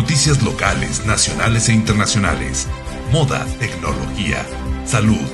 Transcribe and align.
noticias 0.00 0.42
locales, 0.42 1.04
nacionales 1.04 1.68
e 1.68 1.74
internacionales, 1.74 2.66
moda, 3.12 3.44
tecnología, 3.58 4.46
salud, 4.86 5.28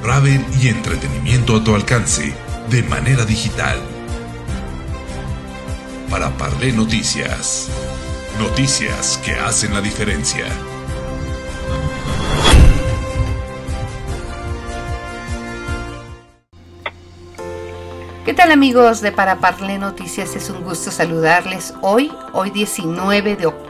travel 0.00 0.40
y 0.60 0.68
entretenimiento 0.68 1.56
a 1.56 1.64
tu 1.64 1.74
alcance 1.74 2.32
de 2.70 2.84
manera 2.84 3.24
digital. 3.24 3.80
Para 6.08 6.30
Parlé 6.38 6.70
Noticias. 6.70 7.68
Noticias 8.38 9.20
que 9.24 9.32
hacen 9.32 9.74
la 9.74 9.80
diferencia. 9.80 10.46
¿Qué 18.24 18.34
tal 18.34 18.52
amigos 18.52 19.00
de 19.00 19.10
Para 19.10 19.40
Parlé 19.40 19.80
Noticias? 19.80 20.36
Es 20.36 20.48
un 20.48 20.62
gusto 20.62 20.92
saludarles 20.92 21.74
hoy, 21.82 22.12
hoy 22.32 22.50
19 22.50 23.34
de 23.34 23.46
octubre. 23.46 23.61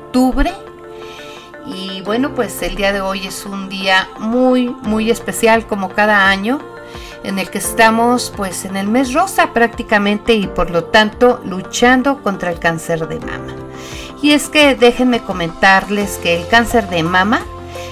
Y 1.66 2.02
bueno, 2.02 2.34
pues 2.34 2.60
el 2.62 2.74
día 2.74 2.92
de 2.92 3.00
hoy 3.00 3.26
es 3.26 3.46
un 3.46 3.68
día 3.68 4.08
muy, 4.18 4.68
muy 4.82 5.10
especial 5.10 5.66
como 5.66 5.88
cada 5.88 6.28
año, 6.28 6.60
en 7.24 7.38
el 7.38 7.48
que 7.48 7.58
estamos 7.58 8.32
pues 8.36 8.64
en 8.64 8.76
el 8.76 8.88
mes 8.88 9.14
rosa 9.14 9.52
prácticamente 9.52 10.34
y 10.34 10.46
por 10.48 10.70
lo 10.70 10.84
tanto 10.84 11.40
luchando 11.44 12.22
contra 12.22 12.50
el 12.50 12.58
cáncer 12.58 13.08
de 13.08 13.20
mama. 13.20 13.54
Y 14.20 14.32
es 14.32 14.48
que 14.48 14.74
déjenme 14.74 15.22
comentarles 15.22 16.18
que 16.22 16.36
el 16.36 16.46
cáncer 16.48 16.88
de 16.88 17.02
mama 17.02 17.42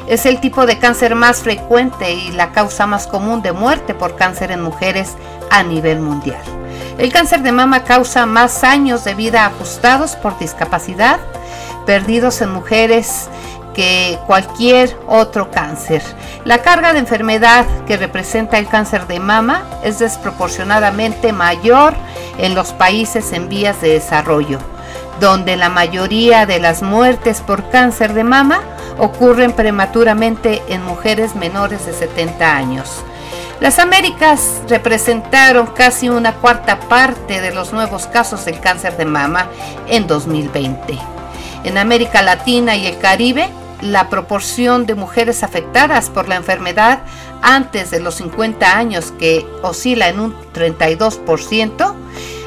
es 0.06 0.26
el 0.26 0.40
tipo 0.40 0.66
de 0.66 0.78
cáncer 0.78 1.14
más 1.14 1.38
frecuente 1.38 2.12
y 2.12 2.32
la 2.32 2.52
causa 2.52 2.86
más 2.86 3.06
común 3.06 3.42
de 3.42 3.52
muerte 3.52 3.94
por 3.94 4.16
cáncer 4.16 4.50
en 4.50 4.60
mujeres 4.60 5.14
a 5.50 5.62
nivel 5.62 6.00
mundial. 6.00 6.42
El 6.98 7.12
cáncer 7.12 7.42
de 7.42 7.52
mama 7.52 7.84
causa 7.84 8.26
más 8.26 8.62
años 8.62 9.04
de 9.04 9.14
vida 9.14 9.46
ajustados 9.46 10.16
por 10.16 10.38
discapacidad, 10.38 11.18
perdidos 11.86 12.40
en 12.42 12.50
mujeres 12.50 13.28
que 13.74 14.18
cualquier 14.26 14.96
otro 15.06 15.50
cáncer. 15.50 16.02
La 16.44 16.58
carga 16.58 16.92
de 16.92 16.98
enfermedad 16.98 17.66
que 17.86 17.96
representa 17.96 18.58
el 18.58 18.68
cáncer 18.68 19.06
de 19.06 19.20
mama 19.20 19.64
es 19.84 19.98
desproporcionadamente 19.98 21.32
mayor 21.32 21.94
en 22.38 22.54
los 22.54 22.72
países 22.72 23.32
en 23.32 23.48
vías 23.48 23.80
de 23.80 23.90
desarrollo, 23.90 24.58
donde 25.20 25.56
la 25.56 25.68
mayoría 25.68 26.46
de 26.46 26.60
las 26.60 26.82
muertes 26.82 27.40
por 27.40 27.68
cáncer 27.70 28.14
de 28.14 28.24
mama 28.24 28.60
ocurren 28.98 29.52
prematuramente 29.52 30.62
en 30.68 30.84
mujeres 30.84 31.34
menores 31.34 31.86
de 31.86 31.92
70 31.92 32.56
años. 32.56 33.04
Las 33.60 33.78
Américas 33.78 34.62
representaron 34.68 35.66
casi 35.66 36.08
una 36.08 36.32
cuarta 36.34 36.80
parte 36.80 37.42
de 37.42 37.52
los 37.52 37.74
nuevos 37.74 38.06
casos 38.06 38.46
del 38.46 38.58
cáncer 38.58 38.96
de 38.96 39.04
mama 39.04 39.48
en 39.86 40.06
2020. 40.06 41.19
En 41.64 41.78
América 41.78 42.22
Latina 42.22 42.76
y 42.76 42.86
el 42.86 42.98
Caribe, 42.98 43.48
la 43.82 44.08
proporción 44.08 44.86
de 44.86 44.94
mujeres 44.94 45.42
afectadas 45.42 46.10
por 46.10 46.28
la 46.28 46.36
enfermedad 46.36 47.00
antes 47.42 47.90
de 47.90 48.00
los 48.00 48.16
50 48.16 48.76
años, 48.76 49.12
que 49.18 49.46
oscila 49.62 50.08
en 50.08 50.20
un 50.20 50.34
32%, 50.54 51.94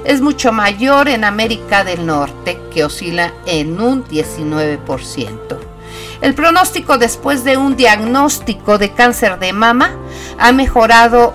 es 0.05 0.22
mucho 0.22 0.52
mayor 0.52 1.08
en 1.08 1.23
América 1.23 1.83
del 1.83 2.05
Norte, 2.05 2.59
que 2.73 2.83
oscila 2.83 3.33
en 3.45 3.80
un 3.80 4.03
19%. 4.05 5.73
El 6.22 6.36
pronóstico 6.36 6.97
después 6.97 7.44
de 7.44 7.58
un 7.58 7.75
diagnóstico 7.75 8.78
de 8.78 8.92
cáncer 8.92 9.39
de 9.39 9.53
mama 9.53 9.92
ha 10.39 10.52
mejorado 10.52 11.33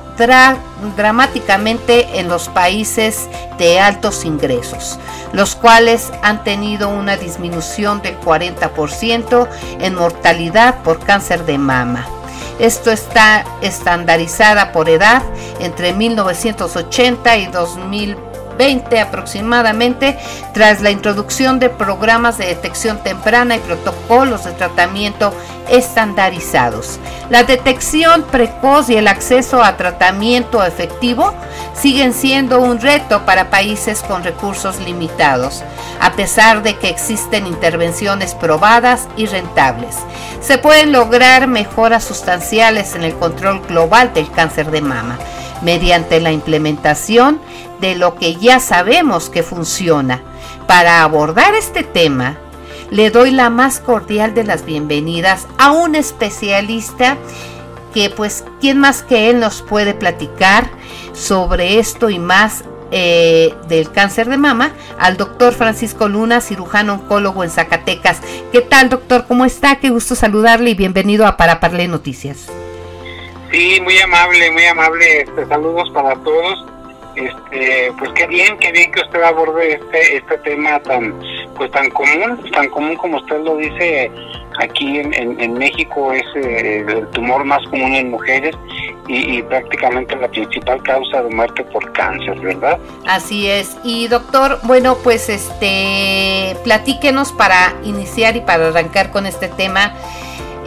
dramáticamente 0.96 2.18
en 2.18 2.28
los 2.28 2.48
países 2.48 3.28
de 3.58 3.80
altos 3.80 4.24
ingresos, 4.24 4.98
los 5.32 5.56
cuales 5.56 6.10
han 6.22 6.44
tenido 6.44 6.88
una 6.88 7.16
disminución 7.16 8.00
del 8.02 8.18
40% 8.20 9.48
en 9.80 9.94
mortalidad 9.94 10.82
por 10.82 11.00
cáncer 11.00 11.44
de 11.44 11.58
mama. 11.58 12.06
Esto 12.58 12.90
está 12.90 13.44
estandarizada 13.62 14.72
por 14.72 14.88
edad 14.88 15.22
entre 15.60 15.92
1980 15.92 17.36
y 17.36 17.46
2020 17.46 18.27
20 18.58 19.00
aproximadamente, 19.00 20.18
tras 20.52 20.82
la 20.82 20.90
introducción 20.90 21.58
de 21.58 21.70
programas 21.70 22.36
de 22.36 22.46
detección 22.46 22.98
temprana 23.02 23.56
y 23.56 23.60
protocolos 23.60 24.44
de 24.44 24.52
tratamiento 24.52 25.32
estandarizados. 25.70 26.98
La 27.30 27.44
detección 27.44 28.24
precoz 28.24 28.90
y 28.90 28.96
el 28.96 29.08
acceso 29.08 29.62
a 29.62 29.76
tratamiento 29.76 30.64
efectivo 30.64 31.34
siguen 31.74 32.12
siendo 32.12 32.60
un 32.60 32.80
reto 32.80 33.24
para 33.24 33.50
países 33.50 34.02
con 34.02 34.24
recursos 34.24 34.80
limitados, 34.80 35.62
a 36.00 36.12
pesar 36.12 36.62
de 36.62 36.76
que 36.76 36.88
existen 36.88 37.46
intervenciones 37.46 38.34
probadas 38.34 39.08
y 39.16 39.26
rentables. 39.26 39.96
Se 40.40 40.58
pueden 40.58 40.92
lograr 40.92 41.46
mejoras 41.46 42.04
sustanciales 42.04 42.94
en 42.94 43.04
el 43.04 43.14
control 43.14 43.60
global 43.66 44.12
del 44.12 44.30
cáncer 44.30 44.70
de 44.70 44.80
mama 44.80 45.18
mediante 45.62 46.20
la 46.20 46.32
implementación 46.32 47.40
de 47.80 47.94
lo 47.94 48.14
que 48.16 48.36
ya 48.36 48.60
sabemos 48.60 49.30
que 49.30 49.42
funciona. 49.42 50.22
Para 50.66 51.02
abordar 51.02 51.54
este 51.54 51.82
tema, 51.82 52.36
le 52.90 53.10
doy 53.10 53.30
la 53.30 53.50
más 53.50 53.80
cordial 53.80 54.34
de 54.34 54.44
las 54.44 54.64
bienvenidas 54.64 55.46
a 55.58 55.72
un 55.72 55.94
especialista 55.94 57.16
que 57.94 58.10
pues, 58.10 58.44
¿quién 58.60 58.78
más 58.78 59.02
que 59.02 59.30
él 59.30 59.40
nos 59.40 59.62
puede 59.62 59.94
platicar 59.94 60.68
sobre 61.12 61.78
esto 61.78 62.10
y 62.10 62.18
más 62.18 62.64
eh, 62.90 63.54
del 63.68 63.90
cáncer 63.90 64.28
de 64.28 64.36
mama? 64.36 64.72
Al 64.98 65.16
doctor 65.16 65.52
Francisco 65.54 66.08
Luna, 66.08 66.40
cirujano 66.40 66.94
oncólogo 66.94 67.44
en 67.44 67.50
Zacatecas. 67.50 68.20
¿Qué 68.52 68.60
tal, 68.60 68.88
doctor? 68.88 69.26
¿Cómo 69.26 69.44
está? 69.44 69.76
Qué 69.76 69.90
gusto 69.90 70.14
saludarle 70.14 70.70
y 70.70 70.74
bienvenido 70.74 71.26
a 71.26 71.36
Para 71.36 71.60
Parle 71.60 71.88
Noticias. 71.88 72.48
Sí, 73.50 73.80
muy 73.82 73.98
amable, 73.98 74.50
muy 74.50 74.64
amable. 74.66 75.22
Este, 75.22 75.46
saludos 75.46 75.90
para 75.90 76.14
todos. 76.16 76.66
Este, 77.18 77.92
pues 77.98 78.12
qué 78.12 78.26
bien, 78.28 78.56
qué 78.58 78.70
bien 78.70 78.92
que 78.92 79.00
usted 79.00 79.22
aborde 79.22 79.72
este 79.72 80.18
este 80.18 80.38
tema 80.38 80.78
tan 80.80 81.12
pues 81.56 81.70
tan 81.72 81.90
común, 81.90 82.40
tan 82.52 82.68
común 82.68 82.94
como 82.96 83.16
usted 83.16 83.40
lo 83.40 83.56
dice 83.56 84.10
aquí 84.60 84.98
en, 84.98 85.12
en, 85.40 85.54
México 85.54 86.12
es 86.12 86.24
eh, 86.36 86.84
el 86.86 87.08
tumor 87.08 87.44
más 87.44 87.64
común 87.68 87.94
en 87.94 88.10
mujeres 88.10 88.56
y, 89.08 89.38
y, 89.38 89.42
prácticamente 89.42 90.14
la 90.16 90.28
principal 90.28 90.82
causa 90.82 91.22
de 91.22 91.34
muerte 91.34 91.64
por 91.64 91.92
cáncer, 91.92 92.38
¿verdad? 92.40 92.78
Así 93.06 93.48
es. 93.48 93.76
Y 93.82 94.08
doctor, 94.08 94.58
bueno, 94.64 94.96
pues 95.02 95.28
este 95.28 96.56
platíquenos 96.62 97.32
para 97.32 97.74
iniciar 97.82 98.36
y 98.36 98.40
para 98.40 98.68
arrancar 98.68 99.10
con 99.10 99.26
este 99.26 99.48
tema, 99.48 99.94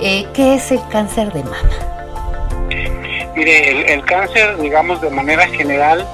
eh, 0.01 0.25
¿qué 0.33 0.55
es 0.55 0.71
el 0.71 0.81
cáncer 0.89 1.31
de 1.31 1.43
mama? 1.43 1.91
Mire, 3.35 3.93
el, 3.93 4.03
cáncer, 4.03 4.57
digamos, 4.57 4.99
de 5.01 5.09
manera 5.09 5.47
general, 5.47 6.05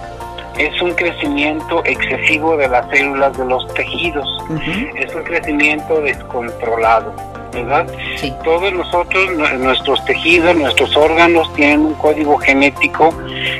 es 0.57 0.81
un 0.81 0.94
crecimiento 0.94 1.84
excesivo 1.85 2.57
de 2.57 2.68
las 2.68 2.90
células 2.90 3.38
de 3.38 3.45
los 3.45 3.68
tejidos. 3.73 4.28
Es 4.95 5.13
un 5.13 5.23
crecimiento 5.23 6.01
descontrolado, 6.01 7.13
¿verdad? 7.53 7.88
Todos 8.44 8.72
nosotros, 8.73 9.29
nuestros 9.59 10.03
tejidos, 10.06 10.56
nuestros 10.56 10.96
órganos 10.96 11.51
tienen 11.53 11.81
un 11.81 11.94
código 11.96 12.38
genético 12.38 13.13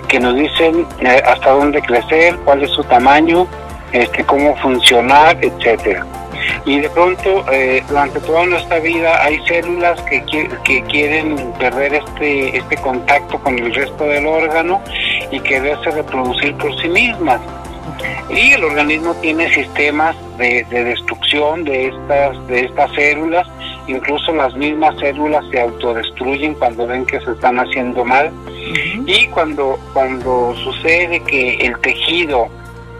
que 0.07 0.19
nos 0.19 0.36
dicen 0.36 0.86
eh, 1.00 1.22
hasta 1.25 1.52
dónde 1.52 1.81
crecer, 1.81 2.36
cuál 2.46 2.63
es 2.63 2.72
su 2.72 2.84
tamaño, 2.84 3.47
este, 3.91 4.24
cómo 4.25 4.56
funcionar, 4.57 5.38
etcétera 5.41 6.06
y 6.67 6.81
de 6.81 6.89
pronto 6.89 7.45
eh, 7.50 7.81
durante 7.88 8.19
toda 8.19 8.45
nuestra 8.45 8.79
vida 8.79 9.23
hay 9.23 9.39
células 9.47 10.01
que, 10.01 10.22
que 10.66 10.83
quieren 10.83 11.53
perder 11.53 11.94
este, 11.94 12.57
este 12.57 12.75
contacto 12.75 13.39
con 13.39 13.57
el 13.57 13.74
resto 13.74 14.03
del 14.03 14.27
órgano 14.27 14.81
y 15.31 15.39
quererse 15.39 15.92
reproducir 15.92 16.53
por 16.56 16.77
sí 16.81 16.89
mismas. 16.89 17.39
Y 18.30 18.51
el 18.51 18.65
organismo 18.65 19.15
tiene 19.21 19.50
sistemas 19.53 20.13
de, 20.38 20.65
destrucción 20.69 21.63
de 21.63 21.88
estas, 21.88 22.47
de 22.47 22.65
estas 22.65 22.92
células, 22.92 23.47
incluso 23.88 24.33
las 24.33 24.53
mismas 24.56 25.00
células 25.00 25.45
se 25.50 25.62
autodestruyen 25.62 26.53
cuando 26.56 26.86
ven 26.86 27.06
que 27.06 27.21
se 27.21 27.31
están 27.31 27.59
haciendo 27.59 28.03
mal. 28.03 28.30
Y 29.06 29.27
cuando, 29.27 29.80
cuando 29.94 30.53
sucede 30.57 31.21
que 31.21 31.56
el 31.65 31.80
tejido 31.80 32.50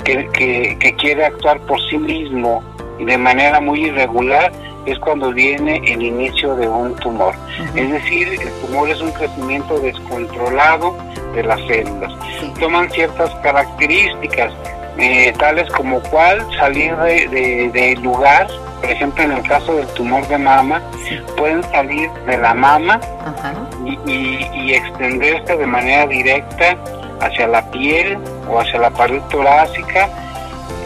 que, 0.06 0.78
que 0.80 0.96
quiere 0.96 1.26
actuar 1.26 1.60
por 1.62 1.82
sí 1.90 1.98
mismo 1.98 2.64
de 3.06 3.18
manera 3.18 3.60
muy 3.60 3.86
irregular 3.86 4.52
es 4.86 4.98
cuando 5.00 5.32
viene 5.32 5.82
el 5.86 6.02
inicio 6.02 6.56
de 6.56 6.68
un 6.68 6.96
tumor. 6.96 7.36
Es 7.76 7.92
decir, 7.92 8.30
el 8.42 8.52
tumor 8.66 8.90
es 8.90 9.02
un 9.02 9.12
crecimiento 9.12 9.80
descontrolado 9.80 10.96
de 11.36 11.44
las 11.44 11.60
células. 11.68 12.14
Toman 12.60 12.90
ciertas 12.92 13.30
características, 13.44 14.54
eh, 14.98 15.34
tales 15.38 15.70
como 15.74 16.00
cuál 16.04 16.46
salir 16.58 16.96
de, 16.96 17.70
de, 17.74 17.96
lugar, 17.98 18.48
por 18.82 18.90
ejemplo 18.90 19.24
en 19.26 19.34
el 19.34 19.44
caso 19.44 19.76
del 19.76 19.88
tumor 19.88 20.26
de 20.28 20.38
mama, 20.38 20.82
pueden 21.36 21.64
salir 21.64 22.10
de 22.26 22.38
la 22.38 22.54
mama 22.54 23.00
y, 23.86 24.48
y 24.54 24.74
extenderse 24.74 25.58
de 25.58 25.68
manera 25.68 26.08
directa 26.08 26.78
hacia 27.20 27.48
la 27.48 27.70
piel 27.72 28.18
o 28.50 28.60
hacia 28.60 28.80
la 28.80 28.90
pared 28.90 29.22
torácica 29.30 30.10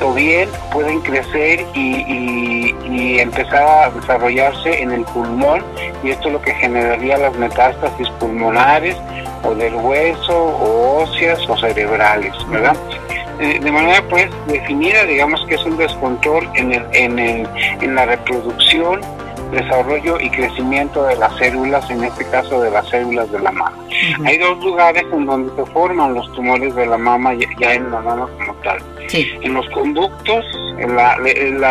bien 0.10 0.50
pueden 0.72 1.00
crecer 1.02 1.66
y, 1.74 2.76
y, 2.86 3.20
empezar 3.20 3.64
a 3.64 3.90
desarrollarse 3.92 4.82
en 4.82 4.92
el 4.92 5.04
pulmón 5.06 5.64
y 6.04 6.10
esto 6.10 6.28
es 6.28 6.34
lo 6.34 6.42
que 6.42 6.54
generaría 6.56 7.18
las 7.18 7.36
metástasis 7.36 8.10
pulmonares 8.20 8.98
o 9.44 9.54
del 9.54 9.76
hueso 9.76 10.36
o 10.36 11.04
óseas 11.04 11.40
o 11.48 11.58
cerebrales, 11.58 12.34
¿verdad? 12.50 12.76
de 13.42 13.72
manera 13.72 14.04
pues 14.08 14.30
definida, 14.48 15.04
digamos 15.06 15.44
que 15.48 15.56
es 15.56 15.66
un 15.66 15.76
descontrol 15.78 16.48
en, 16.54 16.74
el, 16.74 16.86
en, 16.94 17.18
el, 17.18 17.48
en 17.82 17.96
la 17.96 18.06
reproducción, 18.06 19.02
desarrollo 19.52 20.20
y 20.20 20.30
crecimiento 20.30 21.04
de 21.04 21.16
las 21.18 21.36
células, 21.38 21.90
en 21.90 22.04
este 22.04 22.26
caso 22.26 22.62
de 22.62 22.72
las 22.72 22.88
células 22.90 23.32
de 23.32 23.40
la 23.40 23.52
mama. 23.52 23.74
Hay 24.26 24.38
dos 24.38 24.64
lugares 24.64 25.04
en 25.12 25.26
donde 25.26 25.56
se 25.56 25.70
forman 25.72 26.14
los 26.14 26.32
tumores 26.34 26.74
de 26.76 26.86
la 26.86 26.98
mama 26.98 27.34
ya, 27.34 27.74
en 27.74 27.92
la 27.92 28.00
mama 28.00 28.30
como 28.38 28.54
tal. 28.62 28.80
En 29.14 29.54
los 29.54 29.68
conductos, 29.70 30.46
la, 30.78 31.18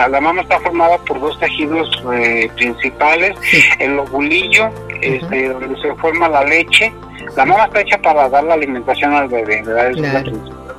la, 0.09 0.21
mama 0.21 0.43
está 0.43 0.61
formada 0.61 0.99
por 0.99 1.21
dos 1.21 1.39
tejidos 1.39 1.89
eh, 2.13 2.51
principales, 2.57 3.37
el 3.79 3.97
lobulillo, 3.97 4.71
este, 5.01 5.49
donde 5.49 5.81
se 5.81 5.95
forma 5.95 6.29
la 6.29 6.45
leche. 6.45 6.93
La 7.37 7.45
mama 7.47 7.65
está 7.65 7.81
hecha 7.81 7.99
para 8.03 8.29
dar 8.29 8.45
la 8.45 8.55
alimentación 8.55 9.15
al 9.15 9.29
bebé, 9.29 9.63
¿verdad? 9.63 9.91
Es 9.91 10.33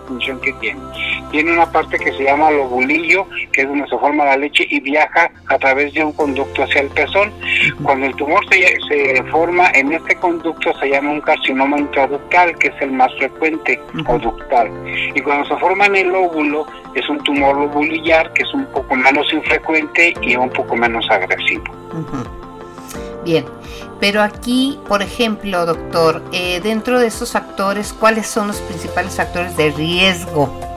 función 0.07 0.39
que 0.41 0.53
tiene. 0.53 0.79
Tiene 1.31 1.53
una 1.53 1.71
parte 1.71 1.97
que 1.97 2.11
se 2.11 2.23
llama 2.23 2.51
lobulillo, 2.51 3.25
que 3.53 3.61
es 3.61 3.67
donde 3.67 3.87
se 3.87 3.97
forma 3.97 4.25
la 4.25 4.37
leche 4.37 4.67
y 4.69 4.79
viaja 4.81 5.31
a 5.47 5.57
través 5.57 5.93
de 5.93 6.03
un 6.03 6.11
conducto 6.11 6.63
hacia 6.63 6.81
el 6.81 6.89
pezón. 6.89 7.31
Cuando 7.83 8.05
el 8.07 8.15
tumor 8.15 8.43
se, 8.49 8.77
se 8.89 9.23
forma 9.31 9.69
en 9.71 9.93
este 9.93 10.15
conducto 10.15 10.73
se 10.79 10.89
llama 10.89 11.11
un 11.11 11.21
carcinoma 11.21 11.79
intraductal, 11.79 12.57
que 12.57 12.67
es 12.67 12.81
el 12.81 12.91
más 12.91 13.13
frecuente, 13.17 13.79
o 14.07 14.19
ductal. 14.19 14.69
Y 15.15 15.21
cuando 15.21 15.47
se 15.47 15.55
forma 15.57 15.85
en 15.85 15.95
el 15.95 16.07
lóbulo, 16.09 16.67
es 16.95 17.07
un 17.09 17.19
tumor 17.23 17.55
lobulillar, 17.55 18.31
que 18.33 18.43
es 18.43 18.53
un 18.53 18.65
poco 18.65 18.95
menos 18.95 19.31
infrecuente 19.31 20.13
y 20.21 20.35
un 20.35 20.49
poco 20.49 20.75
menos 20.75 21.09
agresivo. 21.09 21.63
Bien, 23.23 23.45
pero 23.99 24.21
aquí, 24.21 24.79
por 24.87 25.01
ejemplo, 25.01 25.65
doctor, 25.65 26.23
eh, 26.33 26.59
dentro 26.61 26.99
de 26.99 27.07
esos 27.07 27.31
factores, 27.31 27.93
¿cuáles 27.93 28.27
son 28.27 28.47
los 28.47 28.57
principales 28.61 29.15
factores 29.15 29.55
de 29.55 29.69
riesgo 29.71 30.70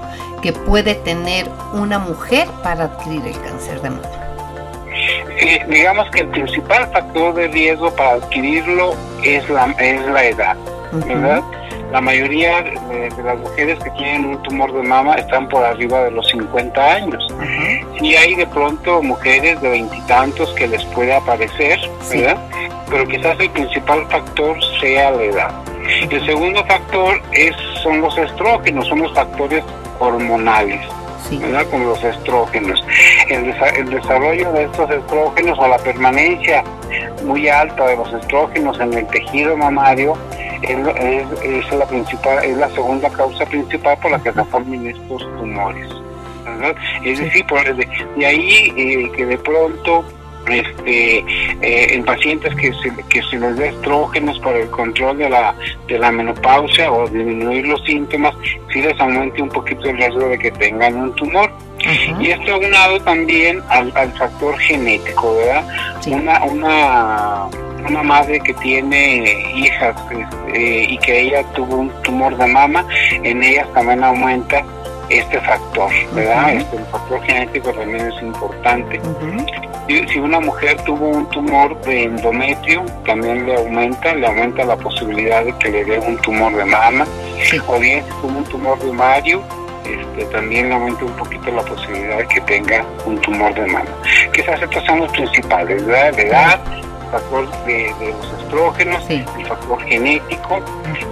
que 0.45 0.53
puede 0.53 0.95
tener 0.97 1.49
una 1.73 1.99
mujer 1.99 2.47
para 2.63 2.85
adquirir 2.85 3.27
el 3.27 3.41
cáncer 3.41 3.81
de 3.81 3.89
mama? 3.89 4.03
Eh, 5.41 5.65
digamos 5.71 6.11
que 6.11 6.21
el 6.21 6.29
principal 6.29 6.87
factor 6.93 7.35
de 7.35 7.49
riesgo 7.49 7.91
para 7.97 8.17
adquirirlo 8.17 8.95
es 9.23 9.49
la, 9.49 9.75
es 9.79 10.07
la 10.07 10.25
edad, 10.27 10.57
¿verdad? 10.93 11.43
La 11.93 12.03
mayoría 12.03 12.61
de, 12.61 13.11
las 13.25 13.39
mujeres 13.39 13.79
que 13.83 13.91
tienen 13.93 14.27
un 14.27 14.43
tumor 14.43 14.71
de 14.75 14.83
mama 14.83 15.15
están 15.15 15.49
por 15.49 15.65
arriba 15.65 16.03
de 16.03 16.11
los 16.11 16.29
50 16.29 16.93
años. 16.93 17.27
Y 18.03 18.15
hay 18.15 18.35
de 18.35 18.47
pronto 18.47 19.03
mujeres 19.03 19.59
de 19.63 19.71
veintitantos 19.71 20.53
que 20.57 20.69
les 20.69 20.85
puede 20.87 21.15
aparecer, 21.15 21.81
¿verdad? 22.11 22.37
Pero 22.91 23.07
quizás 23.07 23.41
el 23.41 23.49
principal 23.49 24.07
factor 24.11 24.59
sea 24.79 25.11
la 25.11 25.23
edad. 25.23 25.51
El 26.11 26.27
segundo 26.27 26.63
factor 26.67 27.23
es 27.33 27.57
son 27.83 28.03
los 28.03 28.17
estrógenos, 28.19 28.87
son 28.89 29.03
los 29.03 29.15
factores 29.15 29.65
hormonales. 30.05 30.81
¿verdad? 31.31 31.67
Como 31.71 31.85
los 31.87 32.05
estrógenos. 32.05 32.85
El, 33.29 33.47
el, 33.77 33.91
desarrollo 33.91 34.53
de 34.53 34.65
estos 34.65 34.91
estrógenos 34.91 35.59
o 35.59 35.69
la 35.69 35.79
permanencia 35.79 36.63
muy 37.25 37.49
alta 37.49 37.87
de 37.87 37.97
los 37.97 38.13
estrógenos 38.13 38.79
en 38.79 38.93
el 38.93 39.07
tejido 39.09 39.57
mamario 39.57 40.17
es, 40.63 41.73
la 41.73 41.87
principal, 41.87 42.45
es 42.45 42.57
la 42.57 42.69
segunda 42.71 43.11
causa 43.11 43.45
principal 43.47 43.97
por 43.99 44.11
la 44.11 44.23
que 44.23 44.33
se 44.33 44.45
forman 44.45 44.87
estos 44.87 45.23
tumores. 45.39 45.89
Es 47.05 47.19
decir, 47.19 47.47
por, 47.47 47.63
de, 47.63 47.89
de 48.17 48.27
ahí 48.27 48.73
eh, 48.77 49.13
que 49.17 49.27
de 49.27 49.39
pronto 49.39 50.05
este, 50.49 51.19
eh, 51.19 51.95
en 51.95 52.05
pacientes 52.05 52.55
que 52.57 52.73
se, 52.75 52.93
que 53.09 53.23
se 53.23 53.39
les 53.39 53.57
da 53.57 53.67
estrógenos 53.67 54.39
por 54.41 54.57
el 54.57 54.69
control 54.71 55.19
de 55.19 55.31
la, 55.31 55.55
de 55.87 55.99
la 55.99 56.11
menopausia 56.11 56.91
o 56.91 57.09
disminuir 57.09 57.67
los 57.67 57.83
síntomas, 57.85 58.35
sí 58.73 58.83
les 58.83 58.99
aumente 59.01 59.43
un 59.43 59.49
poquito 59.49 59.89
el 59.89 59.97
riesgo 59.97 60.29
de 60.29 60.39
que 60.39 60.51
tengan 60.53 60.95
un 60.97 61.15
tumor. 61.15 61.51
Y 62.19 62.31
esto 62.31 62.55
aunado 62.55 62.99
también 63.01 63.61
al, 63.69 63.93
al 63.95 64.11
factor 64.13 64.57
genético, 64.59 65.37
¿verdad? 65.37 65.67
Una, 66.07 66.43
una 66.45 67.49
una 67.89 68.03
madre 68.03 68.41
que 68.41 68.55
tiene 68.55 69.53
hijas 69.55 69.95
este, 70.11 70.85
y 70.85 70.99
que 70.99 71.21
ella 71.21 71.43
tuvo 71.55 71.77
un 71.77 72.03
tumor 72.03 72.37
de 72.37 72.47
mama, 72.47 72.87
en 73.11 73.43
ellas 73.43 73.71
también 73.75 74.03
aumenta 74.03 74.65
este 75.09 75.41
factor, 75.41 75.91
¿verdad? 76.13 76.55
este, 76.55 76.77
el 76.77 76.85
factor 76.87 77.23
genético 77.23 77.73
también 77.73 78.07
es 78.07 78.23
importante. 78.23 79.01
Si 79.87 80.19
una 80.19 80.41
mujer 80.41 80.81
tuvo 80.85 81.09
un 81.09 81.29
tumor 81.29 81.79
de 81.83 82.05
endometrio, 82.05 82.85
también 83.05 83.45
le 83.45 83.55
aumenta, 83.55 84.15
le 84.15 84.27
aumenta 84.27 84.65
la 84.65 84.77
posibilidad 84.77 85.45
de 85.45 85.53
que 85.59 85.69
le 85.69 85.85
dé 85.85 85.99
un 85.99 86.17
tumor 86.19 86.55
de 86.57 86.65
mama. 86.65 87.05
O 87.67 87.79
bien 87.79 88.03
si 88.03 88.11
tuvo 88.23 88.39
un 88.39 88.45
tumor 88.45 88.79
de 88.79 88.91
ovario, 88.91 89.43
este, 89.85 90.25
también 90.33 90.71
le 90.71 90.75
aumenta 90.75 91.05
un 91.05 91.13
poquito 91.13 91.51
la 91.51 91.63
posibilidad 91.63 92.19
de 92.19 92.27
que 92.29 92.41
tenga 92.43 92.85
un 93.05 93.21
tumor 93.21 93.55
de 93.55 93.67
mama. 93.67 93.91
Quizás 94.33 94.63
estos 94.63 94.83
son 94.85 95.01
los 95.01 95.13
principales, 95.13 95.85
¿verdad? 95.85 96.15
La 96.17 96.23
edad, 96.23 96.61
factor 97.13 97.65
de, 97.67 97.95
los 98.01 98.43
estrógenos, 98.43 99.11
el 99.11 99.47
factor 99.47 99.83
genético 99.83 100.61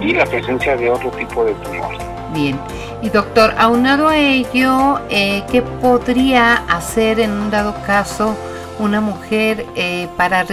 y 0.01 0.13
la 0.13 0.25
presencia 0.25 0.75
de 0.75 0.89
otro 0.89 1.11
tipo 1.11 1.45
de 1.45 1.53
tumor. 1.53 2.12
Bien. 2.33 2.59
Y 3.01 3.09
doctor, 3.09 3.53
aunado 3.57 4.07
a 4.07 4.17
ello, 4.17 4.99
eh, 5.09 5.43
¿qué 5.51 5.61
podría 5.61 6.55
hacer 6.67 7.19
en 7.19 7.31
un 7.31 7.51
dado 7.51 7.75
caso 7.85 8.35
una 8.79 9.01
mujer 9.01 9.65
eh, 9.75 10.07
para, 10.17 10.45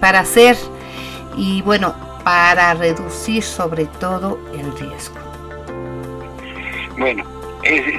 para 0.00 0.20
hacer 0.20 0.56
y 1.36 1.62
bueno, 1.62 1.94
para 2.24 2.74
reducir 2.74 3.42
sobre 3.42 3.86
todo 3.86 4.38
el 4.54 4.76
riesgo? 4.78 5.16
Bueno, 6.96 7.24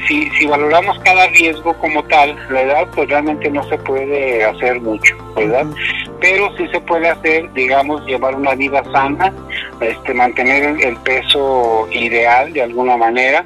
si, 0.08 0.30
si 0.31 0.46
valoramos 0.46 1.00
cada 1.00 1.28
riesgo 1.28 1.74
como 1.78 2.04
tal, 2.04 2.38
la 2.50 2.62
edad 2.62 2.88
pues 2.96 3.10
realmente 3.10 3.50
no 3.50 3.64
se 3.69 3.78
puede 3.80 4.44
hacer 4.44 4.80
mucho, 4.81 5.16
¿verdad? 5.36 5.66
Pero 6.19 6.56
sí 6.58 6.68
se 6.72 6.80
puede 6.81 7.10
hacer, 7.10 7.52
digamos, 7.54 8.06
llevar 8.06 8.36
una 8.36 8.56
vida 8.56 8.84
sana, 8.92 9.34
este, 9.81 10.14
mantener 10.14 10.84
el 10.84 10.96
peso 10.98 11.88
ideal 11.91 12.53
de 12.53 12.63
alguna 12.63 12.98
manera, 12.98 13.46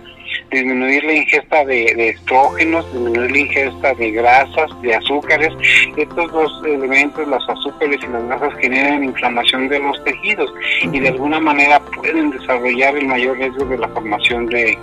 disminuir 0.52 1.04
la 1.04 1.14
ingesta 1.14 1.66
de, 1.66 2.10
estrógenos, 2.10 2.86
disminuir 2.94 3.32
la 3.32 3.38
ingesta 3.38 3.94
de 3.94 4.12
grasas, 4.12 4.82
de 4.82 4.96
azúcares. 4.96 5.54
Estos 5.98 6.32
dos 6.32 6.62
elementos, 6.66 7.28
los 7.28 7.50
azúcares 7.50 8.00
y 8.04 8.08
las 8.08 8.26
grasas, 8.28 8.54
generan 8.60 9.04
inflamación 9.04 9.70
de 9.70 9.80
los 9.80 10.04
tejidos 10.04 10.54
y 10.84 11.00
de 11.00 11.10
alguna 11.10 11.40
manera 11.40 11.80
pueden 11.80 12.32
desarrollar 12.32 12.98
el 12.98 13.08
mayor 13.08 13.38
riesgo 13.38 13.66
de 13.66 13.78
la 13.78 13.88
formación 13.90 14.46
de, 14.48 14.78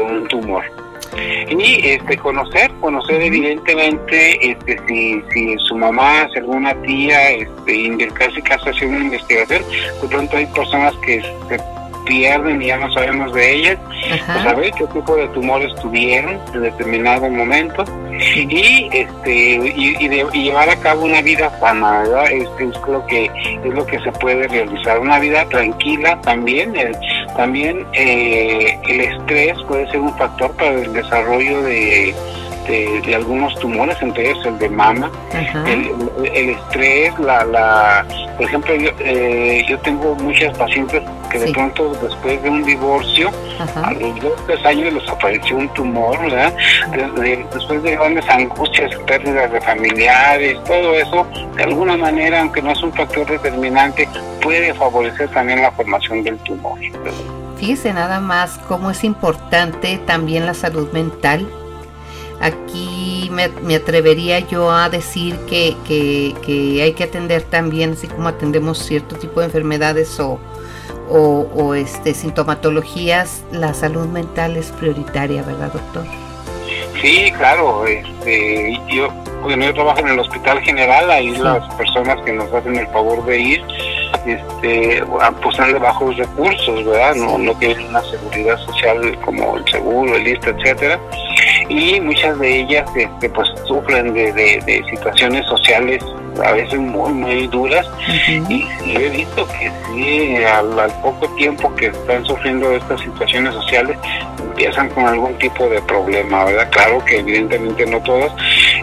un 0.00 0.26
tumor. 0.28 0.64
Y 1.16 1.86
este 1.86 2.16
conocer, 2.16 2.70
conocer 2.80 3.22
evidentemente 3.22 4.50
este, 4.50 4.78
si, 4.86 5.22
si 5.32 5.58
su 5.58 5.76
mamá, 5.76 6.28
si 6.32 6.38
alguna 6.38 6.74
tía, 6.82 7.30
este, 7.30 8.08
casi 8.14 8.42
casi 8.42 8.68
hacer 8.70 8.88
una 8.88 9.04
investigación, 9.04 9.62
de 10.02 10.08
pronto 10.08 10.36
hay 10.36 10.46
personas 10.46 10.94
que 11.04 11.22
se 11.48 11.58
pierden 12.04 12.60
y 12.62 12.66
ya 12.66 12.76
no 12.76 12.92
sabemos 12.92 13.32
de 13.32 13.54
ellas, 13.54 13.78
pues 14.08 14.42
saber 14.42 14.70
qué 14.72 14.86
tipo 14.86 15.16
de 15.16 15.28
tumores 15.28 15.74
tuvieron 15.76 16.38
en 16.54 16.62
determinado 16.62 17.28
momento 17.28 17.84
y 18.36 18.88
este 18.92 19.72
y, 19.74 20.08
llevar 20.44 20.68
a 20.68 20.76
cabo 20.76 21.04
una 21.04 21.20
vida 21.22 21.50
sana, 21.60 22.02
¿verdad? 22.02 22.30
Este, 22.30 22.64
es 22.68 22.88
lo 22.88 23.04
que 23.06 23.30
es 23.64 23.74
lo 23.74 23.86
que 23.86 23.98
se 24.00 24.12
puede 24.12 24.46
realizar, 24.48 24.98
una 24.98 25.18
vida 25.18 25.44
tranquila 25.48 26.20
también, 26.22 26.74
también 27.36 27.86
eh, 27.92 28.78
el 28.88 29.00
estrés 29.00 29.56
puede 29.66 29.90
ser 29.90 30.00
un 30.00 30.16
factor 30.16 30.54
para 30.56 30.72
el 30.72 30.92
desarrollo 30.92 31.62
de 31.62 32.14
de, 32.66 33.14
algunos 33.14 33.54
tumores, 33.56 33.96
entre 34.00 34.30
ellos 34.30 34.46
el 34.46 34.58
de 34.58 34.68
mama, 34.68 35.10
el, 35.66 36.50
estrés, 36.50 37.18
la, 37.18 37.44
la, 37.44 38.06
por 38.36 38.46
ejemplo, 38.46 38.74
yo, 38.74 38.90
eh, 39.00 39.64
yo 39.68 39.78
tengo 39.80 40.14
muchas 40.16 40.56
pacientes 40.56 41.02
que 41.34 41.46
de 41.46 41.52
pronto 41.52 41.92
después 42.00 42.40
de 42.42 42.48
un 42.48 42.62
divorcio, 42.62 43.30
a 43.82 43.92
los 43.92 44.20
dos 44.20 44.32
tres 44.46 44.64
años 44.64 44.92
les 44.92 45.08
apareció 45.08 45.56
un 45.56 45.68
tumor, 45.74 46.16
¿verdad? 46.22 46.54
después 47.52 47.82
de 47.82 47.96
grandes 47.96 48.28
angustias, 48.28 48.94
pérdidas 49.06 49.50
de 49.50 49.60
familiares, 49.60 50.62
todo 50.64 50.94
eso, 50.94 51.26
de 51.56 51.64
alguna 51.64 51.96
manera, 51.96 52.40
aunque 52.40 52.62
no 52.62 52.70
es 52.70 52.82
un 52.82 52.92
factor 52.92 53.26
determinante, 53.26 54.08
puede 54.40 54.72
favorecer 54.74 55.28
también 55.30 55.62
la 55.62 55.72
formación 55.72 56.22
del 56.22 56.38
tumor. 56.38 56.78
Fíjese 57.56 57.92
nada 57.92 58.20
más 58.20 58.58
cómo 58.68 58.92
es 58.92 59.02
importante 59.02 59.98
también 60.06 60.46
la 60.46 60.54
salud 60.54 60.92
mental 60.92 61.48
Aquí 62.40 63.30
me, 63.32 63.74
atrevería 63.74 64.40
yo 64.40 64.70
a 64.70 64.90
decir 64.90 65.38
que, 65.46 66.82
hay 66.82 66.92
que 66.92 67.04
atender 67.04 67.42
también, 67.42 67.92
así 67.92 68.06
como 68.06 68.28
atendemos 68.28 68.78
cierto 68.78 69.16
tipo 69.16 69.40
de 69.40 69.46
enfermedades 69.46 70.18
o, 70.20 70.38
o, 71.08 71.74
este, 71.74 72.14
sintomatologías, 72.14 73.44
la 73.52 73.74
salud 73.74 74.06
mental 74.06 74.56
es 74.56 74.70
prioritaria, 74.72 75.42
¿verdad, 75.42 75.72
doctor? 75.72 76.04
Sí, 77.00 77.30
claro. 77.36 77.86
Este, 77.86 78.80
yo, 78.88 79.08
bueno, 79.42 79.64
yo 79.66 79.74
trabajo 79.74 80.00
en 80.00 80.08
el 80.08 80.18
Hospital 80.18 80.60
General, 80.62 81.10
ahí 81.10 81.36
las 81.36 81.72
personas 81.74 82.20
que 82.22 82.32
nos 82.32 82.52
hacen 82.52 82.76
el 82.76 82.86
favor 82.88 83.24
de 83.26 83.38
ir, 83.38 83.62
este, 84.24 85.02
pues 85.42 85.56
de 85.58 85.78
bajos 85.78 86.16
recursos, 86.16 86.84
¿verdad? 86.84 87.14
No, 87.16 87.36
no 87.36 87.54
tienen 87.58 87.86
una 87.88 88.02
seguridad 88.02 88.56
social 88.58 89.18
como 89.24 89.58
el 89.58 89.64
seguro, 89.70 90.16
el 90.16 90.26
ISTA, 90.26 90.50
etcétera. 90.50 90.98
Y 91.68 92.00
muchas 92.00 92.38
de 92.38 92.60
ellas, 92.60 92.88
este, 92.96 93.28
pues 93.30 93.48
sufren 93.66 94.12
de, 94.12 94.32
de 94.32 94.84
situaciones 94.90 95.46
sociales 95.46 96.02
a 96.42 96.52
veces 96.52 96.78
muy, 96.78 97.12
muy 97.12 97.46
duras. 97.46 97.86
y, 98.48 98.66
he 98.86 99.08
visto 99.10 99.46
que 99.46 99.72
sí, 99.92 100.36
al, 100.44 100.90
poco 101.02 101.28
tiempo 101.36 101.74
que 101.74 101.86
están 101.86 102.24
sufriendo 102.24 102.70
estas 102.72 103.00
situaciones 103.00 103.54
sociales, 103.54 103.98
empiezan 104.40 104.88
con 104.90 105.06
algún 105.06 105.36
tipo 105.38 105.68
de 105.68 105.80
problema, 105.82 106.44
¿verdad? 106.44 106.68
Claro 106.70 107.04
que 107.04 107.18
evidentemente 107.18 107.86
no 107.86 108.00
todas. 108.00 108.32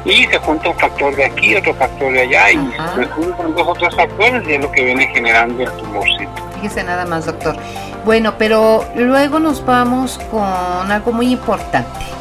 Y 0.05 0.25
se 0.25 0.37
junta 0.39 0.69
un 0.69 0.77
factor 0.77 1.15
de 1.15 1.25
aquí, 1.25 1.55
otro 1.55 1.73
factor 1.75 2.11
de 2.13 2.21
allá, 2.21 2.51
y 2.51 2.71
se 2.95 3.05
juntan 3.07 3.55
dos 3.55 3.67
otros 3.67 3.95
factores 3.95 4.47
y 4.47 4.53
es 4.53 4.61
lo 4.61 4.71
que 4.71 4.85
viene 4.85 5.07
generando 5.07 5.63
el 5.63 5.71
tumorcito. 5.71 6.31
Fíjese 6.55 6.83
nada 6.83 7.05
más, 7.05 7.25
doctor. 7.25 7.55
Bueno, 8.05 8.35
pero 8.37 8.85
luego 8.95 9.39
nos 9.39 9.63
vamos 9.65 10.19
con 10.31 10.91
algo 10.91 11.11
muy 11.11 11.31
importante. 11.31 12.20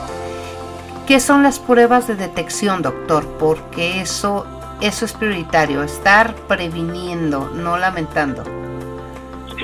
¿Qué 1.11 1.19
son 1.19 1.43
las 1.43 1.59
pruebas 1.59 2.07
de 2.07 2.14
detección, 2.14 2.83
doctor? 2.83 3.26
Porque 3.40 4.00
eso 4.00 4.47
eso 4.81 5.05
es 5.05 5.12
prioritario, 5.12 5.83
estar 5.83 6.37
previniendo, 6.47 7.50
no 7.52 7.76
lamentando. 7.76 8.45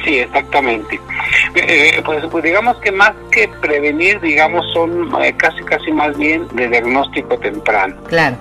Sí, 0.03 0.19
exactamente. 0.19 0.99
Eh, 1.55 2.03
pues, 2.05 2.27
pues, 2.33 2.43
digamos 2.43 2.77
que 2.79 2.91
más 2.91 3.13
que 3.31 3.47
prevenir, 3.61 4.21
digamos, 4.23 4.67
son 4.73 5.09
eh, 5.23 5.37
casi, 5.37 5.63
casi 5.63 5.93
más 5.93 6.19
bien 6.19 6.49
de 6.49 6.67
diagnóstico 6.67 7.39
temprano. 7.39 7.95
Claro. 8.09 8.39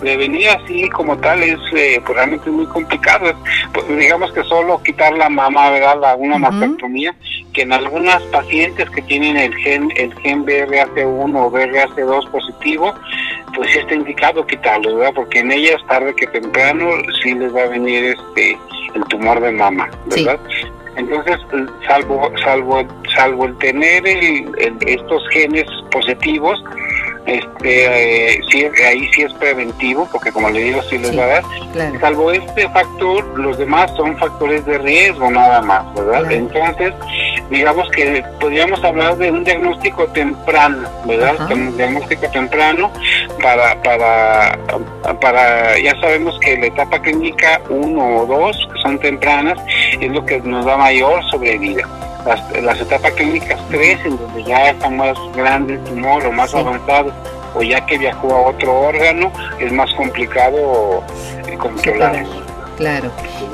Prevenir 0.00 0.48
así 0.48 0.88
como 0.90 1.16
tal 1.18 1.42
es 1.42 1.58
eh, 1.76 2.00
pues, 2.04 2.16
realmente 2.16 2.50
muy 2.50 2.66
complicado. 2.66 3.32
Pues, 3.72 3.86
digamos 3.88 4.32
que 4.32 4.42
solo 4.44 4.82
quitar 4.82 5.12
la 5.12 5.28
mama, 5.28 5.70
¿verdad? 5.70 5.98
La, 6.00 6.14
una 6.16 6.38
mastectomía, 6.38 7.14
que 7.52 7.62
en 7.62 7.72
algunas 7.72 8.22
pacientes 8.24 8.88
que 8.90 9.02
tienen 9.02 9.36
el 9.36 9.54
gen, 9.56 9.90
el 9.96 10.14
gen 10.20 10.44
BRAC1 10.46 11.36
o 11.36 11.50
BRAC2 11.50 12.30
positivo, 12.30 12.94
pues 13.54 13.70
sí 13.72 13.78
está 13.78 13.94
indicado 13.94 14.46
quitarlo, 14.46 14.96
¿verdad? 14.96 15.12
Porque 15.14 15.40
en 15.40 15.52
ellas 15.52 15.80
tarde 15.88 16.14
que 16.14 16.26
temprano 16.28 16.90
sí 17.22 17.34
les 17.34 17.54
va 17.54 17.62
a 17.62 17.68
venir 17.68 18.04
este 18.04 18.58
el 18.94 19.04
tumor 19.04 19.40
de 19.40 19.52
mama, 19.52 19.88
¿verdad? 20.06 20.38
Entonces, 20.96 21.38
salvo 21.86 22.30
salvo 22.44 22.84
salvo 23.14 23.46
el 23.46 23.56
tener 23.58 24.02
estos 24.86 25.28
genes 25.30 25.66
positivos, 25.90 26.62
este 27.26 28.32
eh, 28.32 28.40
sí, 28.50 28.66
ahí 28.84 29.08
sí 29.12 29.22
es 29.22 29.32
preventivo 29.34 30.08
porque 30.10 30.32
como 30.32 30.50
le 30.50 30.60
digo 30.60 30.82
sí 30.82 30.98
les 30.98 31.16
va 31.16 31.24
a 31.24 31.26
dar. 31.26 31.44
salvo 32.00 32.32
este 32.32 32.68
factor 32.70 33.38
los 33.38 33.58
demás 33.58 33.90
son 33.96 34.16
factores 34.18 34.64
de 34.64 34.78
riesgo 34.78 35.30
nada 35.30 35.60
más 35.60 35.84
verdad 35.94 36.30
entonces 36.32 36.92
digamos 37.50 37.88
que 37.90 38.24
podríamos 38.40 38.82
hablar 38.82 39.16
de 39.18 39.30
un 39.30 39.44
diagnóstico 39.44 40.06
temprano 40.08 40.88
verdad 41.04 41.36
un 41.52 41.76
diagnóstico 41.76 42.28
temprano 42.30 42.90
para 43.42 43.80
para 43.82 44.58
para 45.20 45.78
ya 45.78 45.98
sabemos 46.00 46.38
que 46.40 46.56
la 46.56 46.66
etapa 46.66 47.00
clínica 47.00 47.60
1 47.68 48.16
o 48.16 48.26
2 48.26 48.68
que 48.72 48.80
son 48.80 48.98
tempranas 48.98 49.58
es 50.00 50.10
lo 50.10 50.24
que 50.24 50.40
nos 50.40 50.64
da 50.64 50.76
mayor 50.76 51.22
sobrevida 51.30 51.86
las, 52.24 52.80
etapas 52.80 53.12
clínicas 53.12 53.60
3, 53.70 53.98
en 54.04 54.16
donde 54.16 54.44
ya 54.44 54.70
está 54.70 54.88
más 54.90 55.16
grande 55.34 55.74
el 55.74 55.84
tumor 55.84 56.24
o 56.26 56.32
más 56.32 56.54
avanzado, 56.54 57.12
o 57.54 57.62
ya 57.62 57.84
que 57.86 57.98
viajó 57.98 58.34
a 58.34 58.48
otro 58.48 58.80
órgano, 58.80 59.32
es 59.58 59.72
más 59.72 59.92
complicado 59.94 61.02
eh, 61.46 61.56
controlar 61.56 62.24
Claro, 62.76 63.10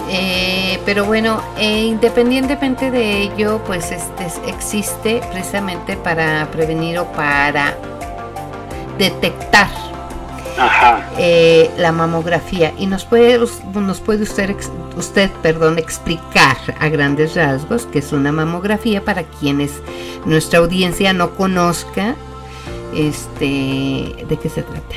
eh, 0.09 0.79
pero 0.85 1.05
bueno, 1.05 1.43
eh, 1.59 1.83
independientemente 1.87 2.93
de 2.93 3.23
ello, 3.23 3.61
pues 3.67 3.91
este 3.91 4.27
existe 4.49 5.21
precisamente 5.33 5.97
para 5.97 6.47
prevenir 6.53 7.01
o 7.01 7.07
para 7.07 7.75
detectar 8.99 9.67
eh, 11.19 11.71
la 11.77 11.93
mamografía. 11.93 12.73
Y 12.79 12.87
nos 12.87 13.05
puede 13.05 13.39
nos 13.39 14.01
puede 14.01 14.23
usted 14.23 14.55
usted 14.97 15.31
perdón 15.43 15.79
explicar 15.79 16.57
a 16.81 16.89
grandes 16.89 17.35
rasgos 17.35 17.87
que 17.87 17.99
es 17.99 18.13
una 18.13 18.33
mamografía 18.33 19.05
para 19.05 19.25
quienes 19.25 19.83
nuestra 20.25 20.59
audiencia 20.61 21.13
no 21.13 21.35
conozca 21.35 22.15
este 22.95 24.25
de 24.29 24.39
qué 24.41 24.49
se 24.49 24.63
trata. 24.63 24.97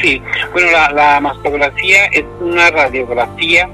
Sí. 0.00 0.22
Bueno 0.52 0.68
la, 0.70 1.20
mastografía 1.20 2.06
es 2.06 2.24
una 2.40 2.70
radiografía 2.70 3.68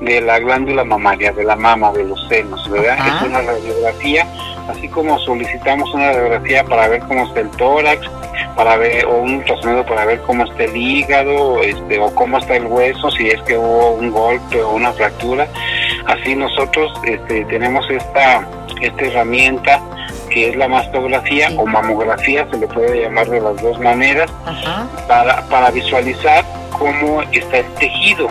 de 0.00 0.20
la 0.20 0.38
glándula 0.38 0.84
mamaria 0.84 1.32
de 1.32 1.44
la 1.44 1.56
mama 1.56 1.92
de 1.92 2.04
los 2.04 2.28
senos 2.28 2.68
verdad 2.70 2.98
es 2.98 3.22
una 3.28 3.40
radiografía 3.42 4.26
así 4.68 4.88
como 4.88 5.18
solicitamos 5.20 5.92
una 5.94 6.12
radiografía 6.12 6.64
para 6.64 6.88
ver 6.88 7.00
cómo 7.00 7.26
está 7.26 7.40
el 7.40 7.50
tórax 7.50 8.08
para 8.58 8.76
ver, 8.76 9.06
o 9.06 9.18
un 9.18 9.36
ultrasonido 9.36 9.86
para 9.86 10.04
ver 10.04 10.20
cómo 10.22 10.42
está 10.42 10.64
el 10.64 10.76
hígado, 10.76 11.62
este, 11.62 12.00
o 12.00 12.12
cómo 12.12 12.38
está 12.38 12.56
el 12.56 12.66
hueso, 12.66 13.08
si 13.12 13.28
es 13.28 13.40
que 13.42 13.56
hubo 13.56 13.92
un 13.92 14.10
golpe 14.10 14.60
o 14.60 14.74
una 14.74 14.92
fractura. 14.92 15.46
Así 16.06 16.34
nosotros 16.34 16.92
este, 17.04 17.44
tenemos 17.44 17.88
esta, 17.88 18.48
esta 18.80 19.04
herramienta 19.04 19.80
es 20.44 20.56
la 20.56 20.68
mastografía 20.68 21.48
o 21.56 21.66
mamografía, 21.66 22.46
se 22.50 22.58
le 22.58 22.66
puede 22.66 23.02
llamar 23.02 23.28
de 23.28 23.40
las 23.40 23.60
dos 23.62 23.78
maneras, 23.80 24.30
para, 25.06 25.42
para 25.48 25.70
visualizar 25.70 26.44
cómo 26.78 27.22
está 27.32 27.58
el 27.58 27.66
tejido. 27.74 28.28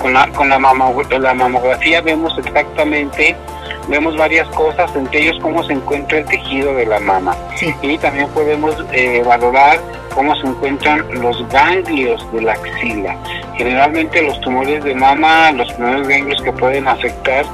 Con 0.00 0.14
la, 0.14 0.28
con 0.28 0.48
la, 0.48 0.58
la 0.58 1.34
mamografía 1.34 2.00
vemos 2.00 2.36
exactamente 2.38 3.36
vemos 3.88 4.16
varias 4.16 4.48
cosas, 4.48 4.94
entre 4.96 5.22
ellos 5.22 5.38
cómo 5.40 5.62
se 5.64 5.72
encuentra 5.72 6.18
el 6.18 6.24
tejido 6.26 6.74
de 6.74 6.86
la 6.86 6.98
mama. 7.00 7.36
Y 7.82 7.98
también 7.98 8.28
podemos 8.28 8.74
eh, 8.92 9.22
valorar 9.24 9.78
cómo 10.14 10.34
se 10.36 10.46
encuentran 10.46 11.04
los 11.20 11.46
ganglios 11.48 12.26
de 12.32 12.42
la 12.42 12.52
axila. 12.52 13.16
Generalmente 13.56 14.22
los 14.22 14.40
tumores 14.40 14.82
de 14.82 14.94
mama, 14.94 15.52
los 15.52 15.72
primeros 15.74 16.08
ganglios 16.08 16.42
que 16.42 16.52
pueden 16.52 16.88
afectar 16.88 17.44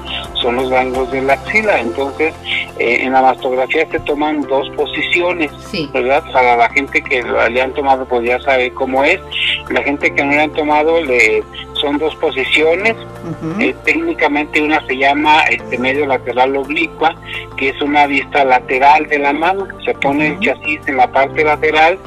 son 0.42 0.56
los 0.56 0.68
ganglios 0.68 1.10
de 1.10 1.22
la 1.22 1.34
axila. 1.34 1.80
Entonces, 1.80 2.34
eh, 2.78 2.98
en 3.02 3.12
la 3.12 3.22
mastografía 3.22 3.88
se 3.90 4.00
toman 4.00 4.42
dos 4.42 4.68
posiciones, 4.70 5.50
¿verdad? 5.92 6.22
Para 6.32 6.56
la 6.56 6.68
gente 6.70 7.02
que 7.02 7.22
le 7.22 7.62
han 7.62 7.72
tomado, 7.72 8.04
pues 8.04 8.24
ya 8.24 8.40
sabe 8.40 8.72
cómo 8.72 9.04
es. 9.04 9.20
La 9.70 9.82
gente 9.82 10.12
que 10.14 10.24
no 10.24 10.32
le 10.32 10.40
han 10.40 10.52
tomado, 10.52 11.00
le 11.00 11.42
son 11.82 11.98
dos 11.98 12.14
posiciones. 12.16 12.94
Eh, 13.60 13.74
técnicamente 13.84 14.62
una 14.62 14.84
se 14.86 14.96
llama 14.96 15.42
este 15.42 15.78
medio 15.78 16.06
lateral 16.06 16.56
oblicua, 16.56 17.14
que 17.56 17.68
es 17.68 17.82
una 17.82 18.06
vista 18.06 18.44
lateral 18.44 19.06
de 19.08 19.18
la 19.18 19.32
mano. 19.32 19.68
Se 19.84 19.92
pone 19.94 20.28
el 20.28 20.40
chasis 20.40 20.80
en 20.86 20.96
la 20.96 21.10
parte 21.10 21.44
lateral. 21.44 21.98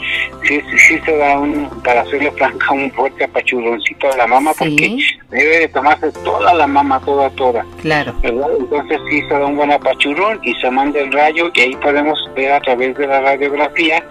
Sí, 0.44 0.62
sí, 0.88 1.00
se 1.06 1.18
da 1.18 1.38
un, 1.38 1.70
para 1.84 2.02
hacerle 2.02 2.32
franca, 2.32 2.72
un 2.72 2.92
fuerte 2.92 3.26
apachuroncito 3.26 4.10
de 4.10 4.18
la 4.18 4.28
mama, 4.28 4.52
porque 4.58 4.98
debe 5.30 5.60
de 5.60 5.68
tomarse 5.68 6.12
toda 6.24 6.54
la 6.54 6.68
mama, 6.68 7.00
toda, 7.06 7.30
toda. 7.32 7.66
Claro. 7.82 8.14
Entonces 8.24 9.00
sí 9.10 9.22
se 9.22 9.34
da 9.34 9.46
un 9.46 9.56
buen 9.56 9.72
apachurón 9.72 10.40
y 10.44 10.54
se 10.56 10.72
manda 10.72 11.00
el 11.00 11.12
rayo 11.12 11.52
y 11.54 11.62
ahí 11.62 11.76
podemos 11.76 12.18
ver 12.36 12.54
a 12.54 12.62
través 12.62 12.98
de 12.98 13.08
la 13.08 13.22
radiografía 13.22 14.04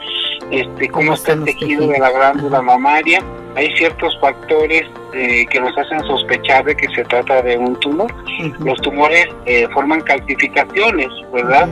este 0.51 0.89
cómo, 0.89 1.15
está 1.15 1.33
el 1.33 1.45
tejido 1.45 1.89
de 1.89 1.99
la 1.99 2.11
glándula 2.11 2.63
mamaria 2.63 3.23
hay 3.57 3.75
ciertos 3.77 4.19
factores 4.21 4.83
eh, 5.13 5.47
que 5.47 5.61
nos 5.61 5.77
hacen 5.79 6.01
sospechar 6.05 6.65
de 6.65 6.77
que 6.77 6.89
se 6.89 7.05
trata 7.05 7.41
de 7.43 7.57
un 7.57 7.79
tumor. 7.81 8.13
Los 8.59 8.81
tumores 8.81 9.29
eh, 9.47 9.69
forman 9.73 10.01
calcificaciones, 10.01 11.09
¿verdad? 11.33 11.69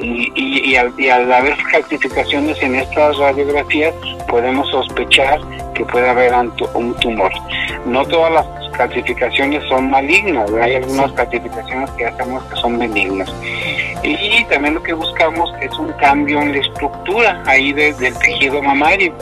y, 0.00 0.76
al, 0.76 1.32
haber 1.32 1.56
calcificaciones 1.70 2.62
en 2.62 2.76
estas 2.76 3.18
radiografías, 3.18 3.94
podemos 4.28 4.68
sospechar 4.70 5.38
que 5.74 5.84
puede 5.84 6.08
haber 6.08 6.32
un 6.74 6.94
tumor. 7.00 7.30
No 7.84 8.06
todas 8.06 8.32
las 8.32 8.46
calcificaciones 8.70 9.62
son 9.68 9.90
malignas, 9.90 10.50
hay 10.52 10.76
algunas 10.76 11.12
calcificaciones 11.12 11.90
que 11.90 12.06
hacemos 12.06 12.42
que 12.44 12.56
son 12.56 12.78
benignas. 12.78 13.30
Y 14.02 14.44
también 14.44 14.74
lo 14.74 14.82
que 14.82 14.92
buscamos 14.92 15.52
es 15.60 15.72
un 15.78 15.92
cambio 15.94 16.40
en 16.40 16.52
la 16.52 16.58
estructura 16.58 17.42
ahí 17.46 17.72
del 17.72 17.96
tejido 17.96 18.62
mamario. 18.62 19.12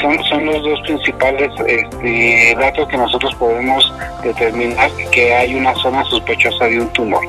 Son, 0.00 0.22
son 0.24 0.44
los 0.44 0.62
dos 0.62 0.80
principales 0.82 1.50
este, 1.66 2.54
datos 2.58 2.86
que 2.88 2.98
nosotros 2.98 3.34
podemos 3.36 3.92
determinar 4.22 4.90
que 5.10 5.34
hay 5.34 5.54
una 5.54 5.74
zona 5.76 6.04
sospechosa 6.04 6.66
de 6.66 6.80
un 6.80 6.92
tumor. 6.92 7.24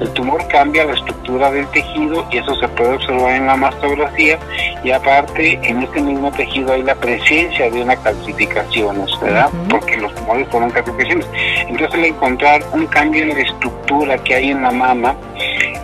El 0.00 0.08
tumor 0.14 0.46
cambia 0.48 0.84
la 0.84 0.94
estructura 0.94 1.50
del 1.50 1.66
tejido 1.68 2.26
y 2.30 2.38
eso 2.38 2.54
se 2.56 2.68
puede 2.68 2.94
observar 2.94 3.34
en 3.34 3.46
la 3.46 3.56
mastografía 3.56 4.38
y 4.82 4.90
aparte 4.92 5.58
en 5.62 5.82
este 5.82 6.00
mismo 6.00 6.30
tejido 6.32 6.72
hay 6.72 6.82
la 6.82 6.94
presencia 6.94 7.70
de 7.70 7.82
una 7.82 7.96
calcificación, 7.96 9.04
¿verdad? 9.20 9.50
Porque 9.68 9.96
los 9.96 10.14
tumores 10.14 10.48
forman 10.48 10.70
calcificaciones. 10.70 11.26
Entonces 11.68 11.94
al 11.94 12.04
encontrar 12.04 12.62
un 12.72 12.86
cambio 12.86 13.24
en 13.24 13.30
la 13.30 13.40
estructura 13.40 14.16
que 14.18 14.34
hay 14.36 14.50
en 14.50 14.62
la 14.62 14.70
mama 14.70 15.14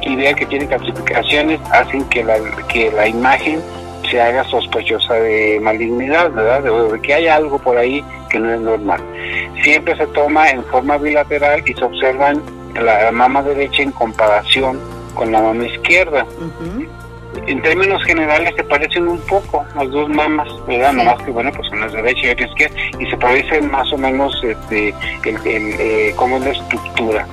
y 0.05 0.17
vea 0.17 0.35
que 0.35 0.47
tiene 0.47 0.67
calcificaciones, 0.67 1.61
hacen 1.71 2.05
que 2.07 2.25
la, 2.25 2.37
que 2.69 2.91
la 2.91 3.09
imagen 3.09 3.61
se 4.11 4.21
haga 4.21 4.45
sospechosa 4.45 5.15
de 5.15 5.59
malignidad, 5.61 6.31
¿verdad? 6.33 6.63
De, 6.63 7.01
que 7.01 7.15
hay 7.15 7.29
algo 7.29 7.59
por 7.59 7.77
ahí 7.77 8.05
que 8.31 8.39
no 8.39 8.53
es 8.53 8.61
normal. 8.61 9.01
Siempre 9.63 9.97
se 9.97 10.07
toma 10.09 10.51
en 10.51 10.65
forma 10.65 10.99
bilateral 10.99 11.63
y 11.67 11.75
se 11.75 11.85
observan 11.85 12.43
la, 12.75 13.11
mama 13.13 13.43
derecha 13.43 13.83
en 13.83 13.93
comparación 13.93 14.79
con 15.15 15.31
la 15.31 15.41
mama 15.41 15.67
izquierda 15.67 16.27
en 17.47 17.63
términos 17.63 18.03
generales 18.05 18.53
se 18.57 18.65
parecen 18.65 19.09
un 19.09 19.21
poco 19.21 19.65
las 19.75 19.91
dos 19.91 20.09
mamas, 20.09 20.49
¿verdad? 20.67 20.93
Nomás 20.93 21.23
que, 21.23 21.31
bueno, 21.31 21.51
pues 21.53 21.69
una 21.73 21.87
es 21.87 21.93
derecha 21.93 22.27
y 22.27 22.31
otra 22.31 22.47
izquierda, 22.47 22.77
y 22.99 23.07
se 23.07 23.17
parecen 23.17 23.71
más 23.71 23.93
o 23.93 23.99
menos 23.99 24.43
este, 24.45 24.95
el, 25.25 25.37
el, 25.47 25.81
eh, 25.81 26.15
cómo 26.17 26.37
es 26.37 26.45
la 26.45 26.51
estructura. 26.51 27.27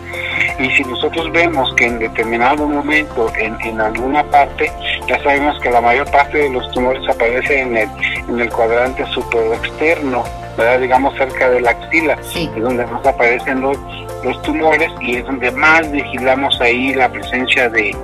Y 0.59 0.69
si 0.71 0.83
nosotros 0.83 1.31
vemos 1.31 1.73
que 1.75 1.85
en 1.85 1.99
determinado 1.99 2.67
momento, 2.67 3.31
en, 3.37 3.59
en 3.61 3.79
alguna 3.79 4.23
parte, 4.23 4.71
ya 5.07 5.21
sabemos 5.23 5.59
que 5.61 5.69
la 5.69 5.81
mayor 5.81 6.09
parte 6.11 6.37
de 6.37 6.49
los 6.49 6.69
tumores 6.71 7.07
aparecen 7.07 7.69
en 7.69 7.77
el, 7.77 7.89
en 8.27 8.39
el 8.39 8.49
cuadrante 8.49 9.05
superior 9.07 9.55
externo, 9.55 10.23
¿verdad? 10.57 10.79
digamos 10.79 11.15
cerca 11.17 11.49
de 11.49 11.61
la 11.61 11.71
axila, 11.71 12.17
es 12.35 12.61
donde 12.61 12.85
más 12.87 13.05
aparecen 13.05 13.61
los, 13.61 13.77
los 14.23 14.41
tumores 14.41 14.91
y 14.99 15.17
es 15.17 15.25
donde 15.25 15.51
más 15.51 15.89
vigilamos 15.91 16.59
ahí 16.59 16.93
la 16.93 17.09
presencia 17.09 17.69
de 17.69 17.95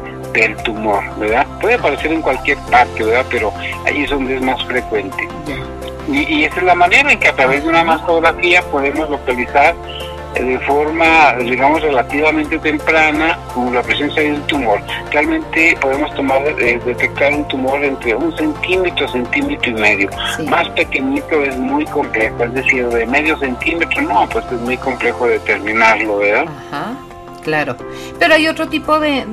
del 0.42 0.56
tumor, 0.58 1.04
¿verdad? 1.18 1.46
Puede 1.62 1.76
aparecer 1.76 2.12
en 2.12 2.22
cualquier 2.22 2.58
parte, 2.70 3.04
¿verdad? 3.04 3.26
Pero 3.30 3.54
ahí 3.86 4.04
es 4.04 4.10
donde 4.10 4.36
es 4.36 4.42
más 4.42 4.64
frecuente. 4.66 5.28
Y, 6.08 6.44
esa 6.44 6.58
es 6.58 6.64
la 6.64 6.76
manera 6.76 7.12
en 7.12 7.20
que 7.20 7.28
a 7.28 7.34
través 7.34 7.64
de 7.64 7.70
una 7.70 7.84
mastografía 7.84 8.62
podemos 8.64 9.10
localizar 9.10 9.74
eh, 10.36 10.44
de 10.44 10.60
forma, 10.60 11.34
digamos, 11.40 11.82
relativamente 11.82 12.60
temprana 12.60 13.40
la 13.74 13.82
presencia 13.82 14.22
de 14.22 14.34
un 14.34 14.42
tumor. 14.48 14.80
Realmente 15.12 15.76
podemos 15.82 16.14
tomar, 16.14 16.42
eh, 16.60 16.80
detectar 16.86 17.34
un 17.34 17.48
tumor 17.48 17.84
entre 17.84 18.14
un 18.16 18.36
centímetro, 18.38 19.08
centímetro 19.08 19.72
y 19.72 19.74
medio. 19.74 20.10
Más 20.48 20.70
pequeñito 20.70 21.42
es 21.42 21.58
muy 21.58 21.86
complejo, 21.86 22.44
es 22.44 22.54
decir, 22.54 22.88
de 22.88 23.06
medio 23.08 23.38
centímetro, 23.38 24.02
no, 24.04 24.28
pues 24.30 24.46
es 24.46 24.62
muy 24.62 24.78
complejo 24.78 25.28
determinarlo, 25.28 26.18
¿verdad? 26.18 26.46
Ajá. 26.72 26.94
Claro, 27.46 27.78
pero 28.18 28.34
hay 28.34 28.48
otro 28.48 28.68
tipo 28.70 29.00
de, 29.00 29.28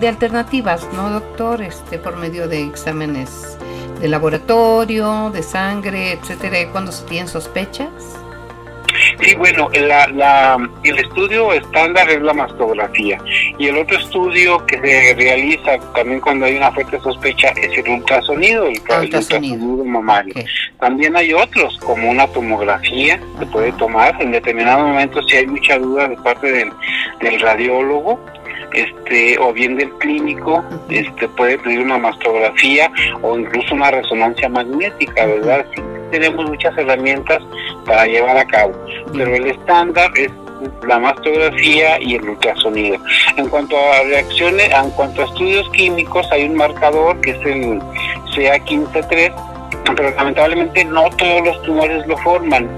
de, 0.00 0.08
alternativas, 0.08 0.88
¿no, 0.94 1.10
doctor? 1.10 1.60
Este, 1.60 1.98
por 1.98 2.16
medio 2.16 2.48
de 2.48 2.62
exámenes 2.62 3.58
de 4.00 4.08
laboratorio, 4.08 5.30
de 5.34 5.42
sangre, 5.42 6.12
etcétera, 6.12 6.72
cuando 6.72 6.92
se 6.92 7.04
tienen 7.04 7.28
sospechas. 7.28 8.17
Sí, 9.20 9.34
bueno, 9.34 9.68
la, 9.72 10.58
el 10.84 10.98
estudio 10.98 11.52
estándar 11.52 12.08
es 12.08 12.22
la 12.22 12.32
mastografía 12.32 13.18
y 13.58 13.66
el 13.66 13.78
otro 13.78 13.98
estudio 13.98 14.64
que 14.66 14.76
se 14.76 15.14
realiza 15.14 15.78
también 15.94 16.20
cuando 16.20 16.46
hay 16.46 16.56
una 16.56 16.70
fuerte 16.70 17.00
sospecha 17.00 17.48
es 17.48 17.76
el 17.78 17.88
ultrasonido, 17.88 18.66
el, 18.66 18.80
ultrasonido, 19.00 19.84
mamario. 19.84 20.34
También 20.78 21.16
hay 21.16 21.32
otros, 21.32 21.78
como 21.78 22.10
una 22.10 22.28
tomografía, 22.28 23.20
se 23.38 23.46
puede 23.46 23.72
tomar. 23.72 24.16
En 24.20 24.30
determinado 24.30 24.86
momento 24.86 25.20
si 25.24 25.36
hay 25.36 25.46
mucha 25.46 25.78
duda 25.78 26.08
de 26.08 26.16
parte 26.18 26.52
del, 26.52 26.72
del 27.20 27.40
radiólogo 27.40 28.20
este 28.72 29.38
o 29.38 29.52
bien 29.52 29.76
del 29.76 29.90
clínico 29.94 30.62
este 30.90 31.26
puede 31.28 31.58
pedir 31.58 31.80
una 31.80 31.96
mastografía 31.96 32.90
o 33.22 33.38
incluso 33.38 33.74
una 33.74 33.90
resonancia 33.90 34.48
magnética 34.50 35.24
verdad 35.24 35.64
tenemos 36.10 36.46
muchas 36.46 36.76
herramientas 36.76 37.42
para 37.88 38.06
llevar 38.06 38.36
a 38.36 38.44
cabo, 38.46 38.72
pero 39.12 39.34
el 39.34 39.46
estándar 39.46 40.10
es 40.16 40.30
la 40.86 40.98
mastografía 40.98 42.00
y 42.00 42.16
el 42.16 42.28
ultrasonido. 42.28 42.98
En 43.36 43.48
cuanto 43.48 43.76
a 43.76 44.02
reacciones, 44.02 44.70
en 44.72 44.90
cuanto 44.90 45.22
a 45.22 45.24
estudios 45.24 45.68
químicos, 45.70 46.26
hay 46.30 46.44
un 46.44 46.56
marcador 46.56 47.20
que 47.20 47.30
es 47.30 47.46
el 47.46 47.80
CA153, 48.34 49.32
pero 49.96 50.10
lamentablemente 50.10 50.84
no 50.84 51.08
todos 51.10 51.44
los 51.44 51.62
tumores 51.62 52.06
lo 52.06 52.16
forman, 52.18 52.68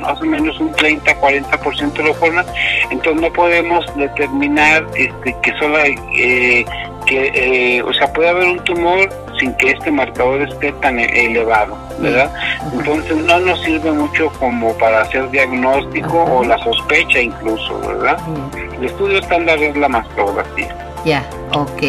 más 0.00 0.20
o 0.20 0.24
menos 0.24 0.58
un 0.60 0.72
30-40% 0.74 2.02
lo 2.02 2.14
forman, 2.14 2.44
entonces 2.90 3.22
no 3.22 3.32
podemos 3.32 3.84
determinar 3.96 4.86
este, 4.94 5.34
que 5.42 5.58
solo 5.58 5.78
eh, 5.78 6.64
que, 7.06 7.30
eh, 7.34 7.82
o 7.82 7.92
sea, 7.94 8.12
puede 8.12 8.28
haber 8.28 8.48
un 8.48 8.58
tumor 8.64 9.08
sin 9.38 9.54
que 9.54 9.70
este 9.70 9.90
marcador 9.90 10.42
esté 10.42 10.72
tan 10.80 10.98
elevado, 10.98 11.76
¿verdad? 11.98 12.32
Entonces 12.72 13.16
no 13.16 13.38
nos 13.40 13.60
sirve 13.62 13.92
mucho 13.92 14.30
como 14.38 14.72
para 14.74 15.02
hacer 15.02 15.30
diagnóstico 15.30 16.24
o 16.24 16.44
la 16.44 16.58
sospecha 16.58 17.20
incluso, 17.20 17.80
¿verdad? 17.80 18.18
El 18.78 18.86
estudio 18.86 19.18
estándar 19.18 19.58
es 19.58 19.76
la 19.76 19.88
mastografía. 19.88 20.74
Ya, 21.04 21.24
ok. 21.52 21.82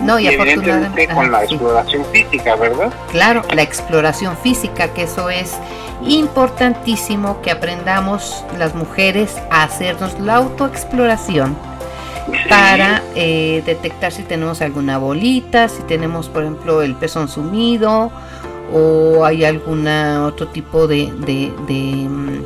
No, 0.00 0.18
y, 0.18 0.28
afortunadamente 0.28 1.06
con 1.08 1.30
la 1.30 1.44
exploración 1.44 2.04
física, 2.06 2.56
¿verdad? 2.56 2.92
Claro, 3.10 3.42
la 3.52 3.62
exploración 3.62 4.36
física, 4.38 4.88
que 4.94 5.02
eso 5.02 5.28
es 5.28 5.58
importantísimo 6.02 7.40
que 7.42 7.50
aprendamos 7.50 8.44
las 8.58 8.74
mujeres 8.74 9.36
a 9.50 9.64
hacernos 9.64 10.18
la 10.18 10.36
autoexploración 10.36 11.56
para 12.48 13.02
eh, 13.14 13.62
detectar 13.66 14.12
si 14.12 14.22
tenemos 14.22 14.60
alguna 14.60 14.98
bolita, 14.98 15.68
si 15.68 15.82
tenemos, 15.82 16.28
por 16.28 16.42
ejemplo, 16.42 16.82
el 16.82 16.94
pezón 16.94 17.28
sumido 17.28 18.10
o 18.72 19.24
hay 19.24 19.44
alguna 19.44 20.24
otro 20.26 20.48
tipo 20.48 20.86
de, 20.86 21.06
mm, 21.06 22.42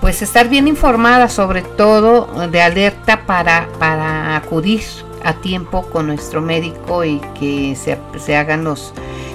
pues 0.00 0.22
estar 0.22 0.48
bien 0.48 0.66
informada 0.66 1.28
sobre 1.28 1.62
todo 1.62 2.26
de 2.48 2.60
alerta 2.60 3.24
para, 3.24 3.68
para 3.78 4.36
acudir 4.36 4.82
a 5.24 5.34
tiempo 5.34 5.82
con 5.90 6.08
nuestro 6.08 6.40
médico 6.40 7.04
y 7.04 7.20
que 7.38 7.76
se, 7.76 7.96
se 8.18 8.36
hagan 8.36 8.64
los, 8.64 8.92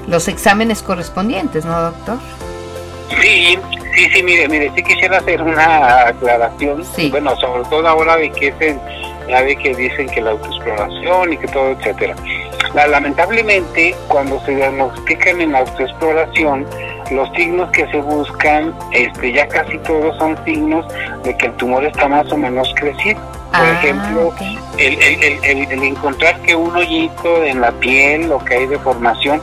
los 0.07 0.27
exámenes 0.27 0.83
correspondientes, 0.83 1.63
¿no, 1.63 1.79
doctor? 1.81 2.17
Sí, 3.21 3.57
sí, 3.95 4.09
sí, 4.13 4.23
mire, 4.23 4.49
mire, 4.49 4.71
sí 4.75 4.83
quisiera 4.83 5.17
hacer 5.19 5.41
una 5.41 6.07
aclaración, 6.07 6.83
bueno, 7.09 7.35
sobre 7.37 7.63
todo 7.69 7.87
ahora 7.87 8.17
de 8.17 8.29
que 8.31 8.49
es 8.49 8.55
el 8.59 8.79
ya 9.27 9.41
ve 9.41 9.55
que 9.55 9.75
dicen 9.75 10.07
que 10.07 10.21
la 10.21 10.31
autoexploración 10.31 11.33
y 11.33 11.37
que 11.37 11.47
todo, 11.47 11.71
etcétera. 11.71 12.15
lamentablemente, 12.73 13.95
cuando 14.07 14.39
se 14.45 14.55
diagnostican 14.55 15.41
en 15.41 15.55
autoexploración, 15.55 16.65
los 17.11 17.29
signos 17.31 17.69
que 17.71 17.87
se 17.87 17.97
buscan, 17.97 18.73
este, 18.91 19.31
ya 19.31 19.47
casi 19.47 19.77
todos 19.79 20.17
son 20.17 20.37
signos 20.45 20.85
de 21.23 21.35
que 21.37 21.47
el 21.47 21.53
tumor 21.53 21.85
está 21.85 22.07
más 22.07 22.31
o 22.31 22.37
menos 22.37 22.73
crecido. 22.75 23.19
Por 23.51 23.65
ah, 23.65 23.79
ejemplo, 23.79 24.33
el, 24.77 25.01
el, 25.01 25.71
el, 25.71 25.83
encontrar 25.83 26.39
que 26.41 26.53
un 26.53 26.75
hoyito 26.75 27.43
en 27.43 27.61
la 27.61 27.71
piel 27.71 28.31
o 28.31 28.39
que 28.39 28.55
hay 28.55 28.67
deformación, 28.67 29.41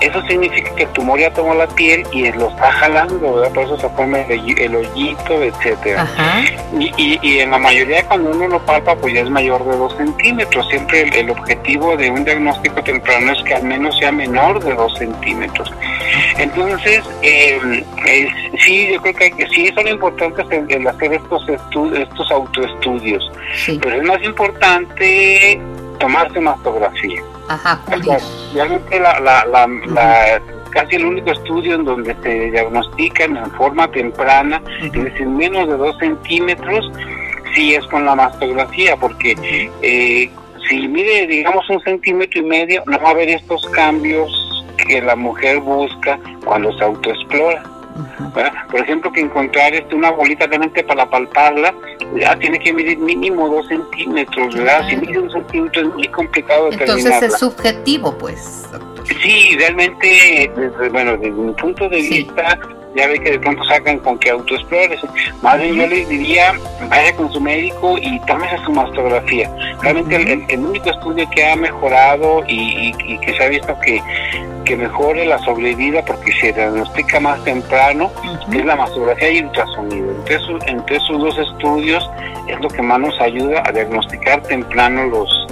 eso 0.00 0.20
significa 0.26 0.74
que 0.74 0.82
el 0.82 0.88
tumor 0.90 1.18
ya 1.18 1.32
tomó 1.32 1.54
la 1.54 1.66
piel 1.68 2.04
y 2.12 2.30
lo 2.32 2.50
está 2.50 2.70
jalando, 2.70 3.34
¿verdad? 3.34 3.52
Por 3.52 3.64
eso 3.64 3.78
se 3.78 3.88
pone 3.90 4.26
el, 4.28 4.74
hoyito, 4.74 5.42
etcétera. 5.42 6.06
Y, 6.78 7.18
y, 7.22 7.38
en 7.38 7.50
la 7.50 7.58
mayoría 7.58 8.04
cuando 8.06 8.30
uno 8.32 8.46
lo 8.46 8.66
palpa, 8.66 8.94
pues 8.96 9.14
ya 9.14 9.22
es 9.22 9.30
mayor 9.30 9.64
de 9.64 9.76
dos 9.76 9.96
centímetros. 9.96 10.68
Siempre 10.68 11.08
el, 11.18 11.30
objetivo 11.30 11.96
de 11.96 12.10
un 12.10 12.24
diagnóstico 12.24 12.82
temprano 12.82 13.32
es 13.32 13.42
que 13.44 13.54
al 13.54 13.62
menos 13.62 13.96
sea 13.98 14.12
menor 14.12 14.62
de 14.62 14.74
dos 14.74 14.98
centímetros. 14.98 15.72
Entonces, 16.36 16.95
eh, 17.22 17.84
sí, 18.64 18.88
yo 18.92 19.00
creo 19.02 19.14
que, 19.14 19.46
sí 19.54 19.70
son 19.74 19.88
importantes 19.88 20.46
el, 20.50 20.86
hacer 20.86 21.14
estos 21.14 21.48
estos 21.48 22.30
autoestudios, 22.30 23.30
pero 23.80 23.96
es 23.96 24.02
más 24.04 24.22
importante 24.22 25.60
tomarse 25.98 26.40
mastografía. 26.40 27.22
Ajá, 27.48 27.80
realmente 28.54 29.00
la, 29.00 29.20
la, 29.20 29.44
la, 29.46 30.40
casi 30.70 30.96
el 30.96 31.06
único 31.06 31.30
estudio 31.30 31.76
en 31.76 31.84
donde 31.84 32.14
se 32.22 32.50
diagnostican 32.50 33.36
en 33.36 33.50
forma 33.52 33.88
temprana, 33.90 34.60
es 34.82 34.92
decir, 34.92 35.26
menos 35.26 35.68
de 35.68 35.76
dos 35.76 35.96
centímetros, 35.98 36.90
sí 37.54 37.74
es 37.74 37.86
con 37.86 38.04
la 38.04 38.14
mastografía, 38.14 38.96
porque 38.96 39.70
eh, 39.82 40.30
si 40.68 40.88
mide, 40.88 41.26
digamos, 41.26 41.68
un 41.70 41.80
centímetro 41.82 42.40
y 42.40 42.44
medio, 42.44 42.82
no 42.86 42.98
va 42.98 43.08
a 43.08 43.10
haber 43.12 43.28
estos 43.28 43.64
cambios 43.68 44.30
que 44.76 45.00
la 45.00 45.16
mujer 45.16 45.58
busca 45.60 46.18
cuando 46.44 46.76
se 46.76 46.84
autoexplora. 46.84 47.62
Por 48.70 48.80
ejemplo, 48.80 49.10
que 49.10 49.20
encontrar 49.20 49.74
este, 49.74 49.94
una 49.94 50.10
bolita 50.10 50.46
realmente 50.46 50.84
para 50.84 51.08
palparla, 51.08 51.74
ya 52.18 52.36
tiene 52.38 52.58
que 52.58 52.72
medir 52.72 52.98
mínimo 52.98 53.48
dos 53.48 53.66
centímetros, 53.68 54.54
¿verdad? 54.54 54.86
Si 54.88 54.96
mide 54.96 55.18
un 55.18 55.30
centímetro 55.30 55.82
es 55.82 55.94
muy 55.94 56.08
complicado 56.08 56.70
Entonces 56.70 57.22
es 57.22 57.38
subjetivo, 57.38 58.16
pues. 58.18 58.68
Sí, 59.22 59.56
realmente, 59.58 60.50
bueno, 60.90 61.16
desde 61.16 61.30
mi 61.30 61.52
punto 61.52 61.88
de 61.88 61.96
vista, 61.96 62.58
ya 62.96 63.06
ve 63.06 63.18
que 63.20 63.32
de 63.32 63.38
pronto 63.38 63.62
sacan 63.64 63.98
con 63.98 64.18
que 64.18 64.30
autoexplores. 64.30 65.00
Más 65.42 65.58
bien 65.58 65.74
yo 65.74 65.86
les 65.86 66.08
diría, 66.08 66.54
vaya 66.88 67.14
con 67.14 67.32
su 67.32 67.40
médico 67.40 67.98
y 67.98 68.18
tómese 68.20 68.56
su 68.64 68.72
mastografía. 68.72 69.50
Realmente 69.82 70.16
el, 70.48 70.60
único 70.60 70.90
estudio 70.90 71.28
que 71.30 71.44
ha 71.44 71.56
mejorado 71.56 72.42
y, 72.48 72.92
que 73.18 73.34
se 73.34 73.44
ha 73.44 73.48
visto 73.48 73.78
que, 73.80 74.02
que 74.64 74.76
mejore 74.76 75.26
la 75.26 75.38
sobrevida 75.40 76.04
porque 76.04 76.32
se 76.32 76.52
diagnostica 76.52 77.20
más 77.20 77.42
temprano 77.44 78.10
es 78.52 78.64
la 78.64 78.76
mastografía 78.76 79.30
y 79.30 79.38
el 79.38 79.46
ultrasonido. 79.46 80.10
Entre 80.10 80.36
entre 80.66 80.96
esos 80.96 81.20
dos 81.20 81.38
estudios 81.38 82.10
es 82.48 82.58
lo 82.60 82.68
que 82.68 82.82
más 82.82 82.98
nos 83.00 83.20
ayuda 83.20 83.62
a 83.66 83.72
diagnosticar 83.72 84.42
temprano 84.42 85.04
los 85.06 85.46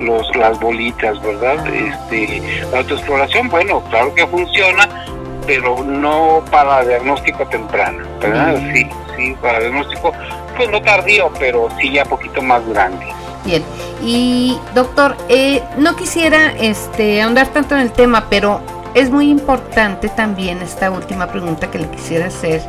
los 0.00 0.34
las 0.36 0.58
bolitas, 0.60 1.20
¿verdad? 1.22 1.56
Este, 1.74 2.42
la 2.70 2.78
autoexploración, 2.78 3.48
bueno, 3.48 3.82
claro 3.90 4.14
que 4.14 4.26
funciona, 4.26 5.05
pero 5.46 5.82
no 5.84 6.42
para 6.50 6.84
diagnóstico 6.84 7.46
temprano, 7.46 8.04
¿verdad? 8.20 8.56
Sí, 8.72 8.86
sí, 9.16 9.36
para 9.40 9.60
diagnóstico, 9.60 10.12
pues 10.56 10.70
no 10.70 10.80
tardío, 10.82 11.30
pero 11.38 11.68
sí 11.80 11.92
ya 11.92 12.04
poquito 12.04 12.42
más 12.42 12.66
grande. 12.68 13.06
Bien, 13.44 13.62
y 14.02 14.58
doctor, 14.74 15.16
eh, 15.28 15.62
no 15.78 15.94
quisiera 15.94 16.52
este, 16.58 17.22
ahondar 17.22 17.48
tanto 17.48 17.76
en 17.76 17.82
el 17.82 17.92
tema, 17.92 18.26
pero 18.28 18.60
es 18.94 19.10
muy 19.10 19.30
importante 19.30 20.08
también 20.08 20.60
esta 20.62 20.90
última 20.90 21.28
pregunta 21.28 21.70
que 21.70 21.78
le 21.78 21.88
quisiera 21.90 22.26
hacer 22.26 22.62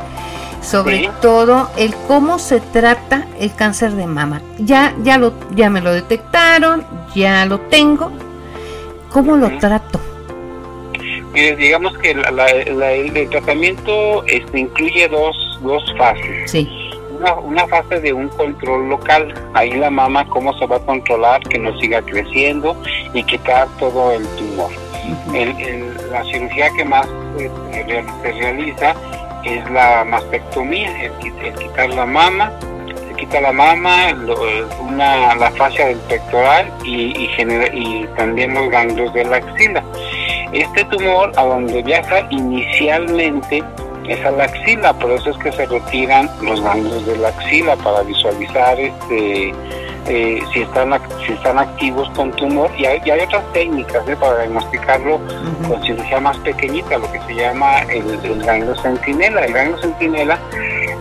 sobre 0.62 1.10
todo 1.22 1.70
el 1.78 1.96
cómo 2.08 2.40
se 2.40 2.60
trata 2.60 3.26
el 3.40 3.54
cáncer 3.54 3.94
de 3.94 4.06
mama. 4.06 4.42
Ya, 4.60 4.94
ya, 5.04 5.18
lo, 5.18 5.34
ya 5.56 5.70
me 5.70 5.82
lo 5.82 5.94
detectaron, 5.94 6.86
ya 7.16 7.46
lo 7.46 7.60
tengo. 7.62 8.12
¿Cómo 9.10 9.38
lo 9.38 9.58
trato? 9.60 10.00
Digamos 11.56 11.98
que 12.00 12.12
el 12.12 13.30
tratamiento 13.30 14.24
este, 14.26 14.60
incluye 14.60 15.08
dos, 15.08 15.60
dos 15.62 15.84
fases. 15.98 16.52
Sí. 16.52 16.68
Una, 17.18 17.34
una, 17.36 17.68
fase 17.68 18.00
de 18.00 18.14
un 18.14 18.28
control 18.30 18.90
local, 18.90 19.34
ahí 19.54 19.72
la 19.72 19.90
mama 19.90 20.26
cómo 20.28 20.58
se 20.60 20.68
va 20.68 20.76
a 20.76 20.80
controlar, 20.80 21.42
que 21.42 21.58
no 21.58 21.78
siga 21.80 22.02
creciendo 22.04 22.80
y 23.14 23.24
quitar 23.24 23.68
todo 23.80 24.12
el 24.12 24.28
tumor. 24.36 24.70
la 26.12 26.24
cirugía 26.26 26.70
que 26.78 26.86
más 26.86 27.08
se 28.22 28.32
realiza 28.34 28.96
es 29.44 29.70
la 29.72 30.04
mastectomía, 30.04 31.06
el, 31.06 31.12
quitar 31.18 31.90
la 31.90 32.06
mama, 32.06 32.52
se 33.08 33.16
quita 33.16 33.42
la 33.42 33.52
mama, 33.52 34.14
una, 34.80 35.36
la 35.36 35.52
fascia 35.52 35.88
del 35.88 35.98
pectoral 36.02 36.72
y, 36.84 37.24
y, 37.24 37.28
genera, 37.30 37.74
y 37.74 38.06
también 38.18 38.54
los 38.54 38.70
ganglios 38.70 39.14
de 39.14 39.26
la 39.26 39.38
axila. 39.38 39.84
Este 40.52 40.84
tumor 40.86 41.32
a 41.36 41.44
donde 41.44 41.84
viaja 41.84 42.26
inicialmente 42.30 43.64
es 44.08 44.26
a 44.26 44.32
la 44.32 44.46
axila, 44.46 44.94
por 44.94 45.12
eso 45.12 45.32
es 45.32 45.38
que 45.38 45.52
se 45.52 45.66
retiran 45.66 46.30
los 46.42 46.62
ganglios 46.62 47.06
de 47.06 47.18
la 47.18 47.30
axila 47.30 47.76
para 47.78 48.02
visualizar 48.04 48.80
este 48.80 49.54
eh, 50.10 50.42
si 50.54 50.62
están 50.62 50.98
si 51.26 51.34
están 51.34 51.60
activos 51.60 52.10
con 52.12 52.32
tumor 52.32 52.72
y 52.78 52.86
hay, 52.86 53.02
hay 53.10 53.20
otras 53.20 53.44
técnicas 53.52 54.08
eh, 54.08 54.16
para 54.16 54.38
diagnosticarlo 54.38 55.20
con 55.68 55.84
cirugía 55.84 56.22
más 56.22 56.38
pequeñita, 56.38 56.98
lo 56.98 57.12
que 57.12 57.20
se 57.28 57.36
llama 57.36 57.82
el, 57.82 58.06
ganglio 58.46 58.74
centinela. 58.76 59.44
El 59.44 59.52
ganglio 59.52 59.78
centinela 59.80 60.40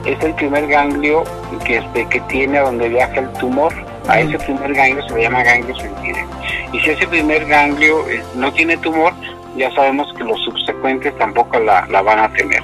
es 0.04 0.20
el 0.24 0.34
primer 0.34 0.66
ganglio 0.66 1.22
que, 1.64 1.78
este, 1.78 2.08
que 2.08 2.20
tiene 2.22 2.58
a 2.58 2.62
donde 2.62 2.88
viaja 2.88 3.20
el 3.20 3.32
tumor. 3.34 3.72
A 4.08 4.20
ese 4.20 4.38
primer 4.40 4.74
ganglio 4.74 5.06
se 5.06 5.14
le 5.14 5.22
llama 5.22 5.44
ganglio 5.44 5.76
centinela. 5.76 6.26
Y 6.72 6.80
si 6.80 6.90
ese 6.90 7.06
primer 7.06 7.46
ganglio 7.46 8.08
eh, 8.08 8.24
no 8.34 8.52
tiene 8.52 8.76
tumor, 8.78 9.12
ya 9.56 9.70
sabemos 9.74 10.12
que 10.14 10.24
los 10.24 10.40
subsecuentes 10.42 11.16
tampoco 11.18 11.58
la, 11.58 11.86
la 11.88 12.02
van 12.02 12.18
a 12.18 12.32
tener. 12.32 12.62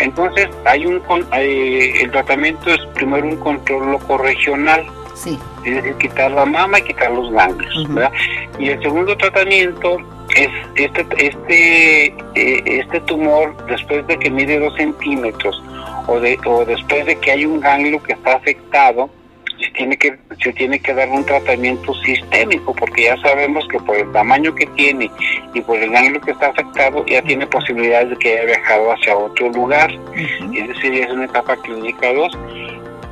Entonces, 0.00 0.48
hay 0.64 0.86
un 0.86 1.02
el 1.32 2.10
tratamiento 2.10 2.70
es 2.70 2.84
primero 2.94 3.26
un 3.26 3.36
control 3.36 3.92
loco 3.92 4.18
regional 4.18 4.86
Sí. 5.16 5.38
Es 5.64 5.76
decir, 5.76 5.94
quitar 5.94 6.30
la 6.30 6.44
mama 6.44 6.78
y 6.78 6.82
quitar 6.82 7.10
los 7.10 7.32
ganglios. 7.32 7.88
Y 8.58 8.68
el 8.68 8.82
segundo 8.82 9.16
tratamiento 9.16 9.96
es 10.36 10.48
este, 10.74 11.06
este, 11.26 12.06
eh, 12.34 12.62
este 12.64 13.00
tumor, 13.00 13.56
después 13.66 14.06
de 14.06 14.18
que 14.18 14.30
mide 14.30 14.60
dos 14.60 14.74
centímetros 14.76 15.62
o, 16.06 16.20
de, 16.20 16.38
o 16.44 16.64
después 16.64 17.06
de 17.06 17.18
que 17.18 17.32
hay 17.32 17.46
un 17.46 17.60
ganglio 17.60 18.02
que 18.02 18.12
está 18.12 18.34
afectado, 18.34 19.08
se 19.60 19.70
tiene 19.70 19.96
que 19.96 20.16
se 20.42 20.52
tiene 20.52 20.78
que 20.78 20.94
dar 20.94 21.08
un 21.08 21.24
tratamiento 21.24 21.94
sistémico 21.94 22.74
porque 22.74 23.04
ya 23.04 23.16
sabemos 23.18 23.66
que 23.68 23.78
por 23.80 23.96
el 23.96 24.10
tamaño 24.12 24.54
que 24.54 24.66
tiene 24.66 25.10
y 25.54 25.60
por 25.60 25.78
el 25.78 25.90
ganglio 25.90 26.20
que 26.20 26.32
está 26.32 26.48
afectado 26.48 27.04
ya 27.06 27.22
tiene 27.22 27.46
posibilidades 27.46 28.10
de 28.10 28.16
que 28.16 28.32
haya 28.32 28.44
viajado 28.44 28.92
hacia 28.92 29.16
otro 29.16 29.48
lugar. 29.50 29.90
Es 30.54 30.68
decir 30.68 30.94
es 30.94 31.10
una 31.10 31.24
etapa 31.24 31.56
clínica 31.56 32.12
2 32.12 32.38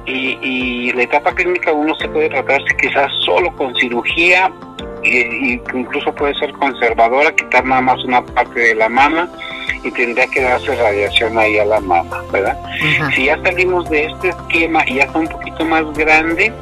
y, 0.06 0.92
la 0.92 1.02
etapa 1.02 1.34
clínica 1.34 1.72
uno 1.72 1.94
se 1.94 2.08
puede 2.08 2.28
tratarse 2.28 2.76
quizás 2.76 3.10
solo 3.24 3.54
con 3.56 3.74
cirugía 3.76 4.52
e, 5.02 5.60
incluso 5.72 6.14
puede 6.14 6.34
ser 6.34 6.52
conservadora, 6.52 7.34
quitar 7.34 7.64
nada 7.64 7.80
más 7.80 8.04
una 8.04 8.24
parte 8.24 8.60
de 8.60 8.74
la 8.74 8.88
mama 8.88 9.28
y 9.84 9.90
tendría 9.90 10.26
que 10.26 10.42
darse 10.42 10.74
radiación 10.74 11.38
ahí 11.38 11.58
a 11.58 11.64
la 11.64 11.80
mama, 11.80 12.22
¿verdad? 12.32 12.58
Si 13.14 13.26
ya 13.26 13.38
salimos 13.42 13.88
de 13.90 14.06
este 14.06 14.30
esquema 14.30 14.82
y 14.86 14.94
ya 14.94 15.04
está 15.04 15.18
un 15.18 15.28
poquito 15.28 15.64
más 15.64 15.84
grande, 15.92 16.52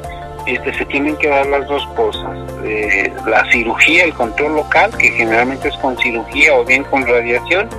este, 0.45 0.73
se 0.73 0.85
tienen 0.85 1.15
que 1.15 1.29
dar 1.29 1.45
las 1.47 1.65
dos 1.67 1.85
cosas. 1.95 2.37
Eh, 2.65 3.11
la 3.25 3.49
cirugía, 3.51 4.05
el 4.05 4.13
control 4.13 4.55
local, 4.55 4.91
que 4.97 5.09
generalmente 5.11 5.69
es 5.69 5.77
con 5.77 5.97
cirugía 5.97 6.53
o 6.55 6.65
bien 6.65 6.83
con 6.85 7.05
radiación, 7.05 7.69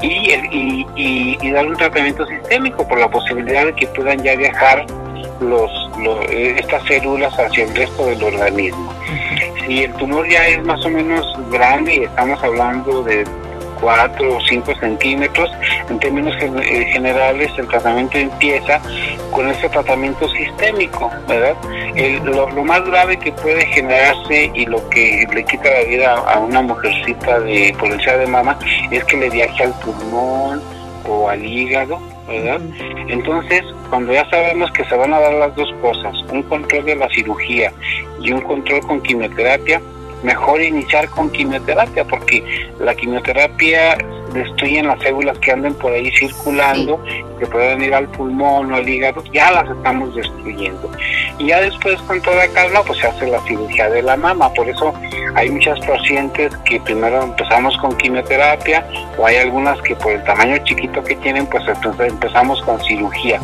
y, 0.00 0.30
el, 0.30 0.86
y, 0.96 1.50
dar 1.52 1.66
un 1.66 1.76
tratamiento 1.76 2.26
sistémico 2.26 2.86
por 2.86 2.98
la 2.98 3.08
posibilidad 3.08 3.66
de 3.66 3.74
que 3.74 3.86
puedan 3.88 4.22
ya 4.22 4.34
viajar 4.36 4.86
los, 5.40 5.70
eh, 6.30 6.56
estas 6.58 6.84
células 6.84 7.32
hacia 7.38 7.64
el 7.64 7.74
resto 7.74 8.06
del 8.06 8.22
organismo. 8.22 8.92
Si 9.66 9.84
el 9.84 9.92
tumor 9.94 10.28
ya 10.28 10.46
es 10.48 10.62
más 10.64 10.84
o 10.84 10.88
menos 10.88 11.24
grande 11.50 11.96
y 11.96 12.04
estamos 12.04 12.42
hablando 12.42 13.02
de 13.02 13.24
4 13.82 14.36
o 14.36 14.40
5 14.40 14.74
centímetros. 14.76 15.50
En 15.90 15.98
términos 15.98 16.34
eh, 16.40 16.84
generales, 16.92 17.50
el 17.58 17.66
tratamiento 17.68 18.16
empieza 18.16 18.80
con 19.32 19.48
ese 19.50 19.68
tratamiento 19.68 20.28
sistémico, 20.28 21.10
¿verdad? 21.28 21.56
lo, 22.24 22.64
más 22.64 22.84
grave 22.86 23.18
que 23.18 23.32
puede 23.32 23.66
generarse 23.66 24.50
y 24.54 24.64
lo 24.66 24.88
que 24.88 25.26
le 25.34 25.44
quita 25.44 25.68
la 25.70 25.84
vida 25.84 26.14
a 26.14 26.38
una 26.38 26.62
mujercita 26.62 27.40
de 27.40 27.74
potencial 27.78 28.20
de 28.20 28.26
mama 28.26 28.58
es 28.90 29.04
que 29.04 29.16
le 29.16 29.28
viaje 29.28 29.64
al 29.64 29.74
pulmón 29.80 30.62
o 31.08 31.28
al 31.28 31.44
hígado, 31.44 31.98
¿verdad? 32.28 32.60
Entonces, 33.08 33.62
cuando 33.90 34.12
ya 34.12 34.28
sabemos 34.30 34.70
que 34.72 34.84
se 34.84 34.94
van 34.96 35.12
a 35.12 35.18
dar 35.18 35.34
las 35.34 35.56
dos 35.56 35.72
cosas, 35.82 36.14
un 36.30 36.42
control 36.44 36.84
de 36.84 36.96
la 36.96 37.08
cirugía 37.08 37.72
y 38.20 38.32
un 38.32 38.40
control 38.42 38.80
con 38.86 39.02
quimioterapia, 39.02 39.80
mejor 40.22 40.62
iniciar 40.62 41.08
con 41.10 41.30
quimioterapia 41.30 42.04
porque 42.04 42.70
la 42.78 42.94
quimioterapia 42.94 43.96
destruyen 44.32 44.86
las 44.86 45.00
células 45.00 45.38
que 45.38 45.52
anden 45.52 45.74
por 45.74 45.92
ahí 45.92 46.10
circulando, 46.12 47.02
que 47.38 47.46
pueden 47.46 47.82
ir 47.82 47.94
al 47.94 48.08
pulmón 48.08 48.72
o 48.72 48.76
al 48.76 48.88
hígado, 48.88 49.22
ya 49.32 49.50
las 49.50 49.68
estamos 49.70 50.14
destruyendo. 50.14 50.90
Y 51.38 51.46
ya 51.46 51.60
después 51.60 52.00
con 52.02 52.20
toda 52.22 52.46
calma 52.48 52.82
pues 52.82 52.98
se 52.98 53.06
hace 53.06 53.26
la 53.28 53.40
cirugía 53.46 53.88
de 53.90 54.02
la 54.02 54.16
mama, 54.16 54.52
por 54.54 54.68
eso 54.68 54.92
hay 55.34 55.50
muchas 55.50 55.80
pacientes 55.80 56.54
que 56.64 56.78
primero 56.80 57.22
empezamos 57.22 57.76
con 57.78 57.96
quimioterapia 57.96 58.86
o 59.18 59.26
hay 59.26 59.36
algunas 59.36 59.80
que 59.82 59.96
por 59.96 60.12
el 60.12 60.22
tamaño 60.24 60.58
chiquito 60.64 61.02
que 61.02 61.16
tienen 61.16 61.46
pues 61.46 61.66
entonces 61.66 62.12
empezamos 62.12 62.60
con 62.62 62.80
cirugía. 62.82 63.40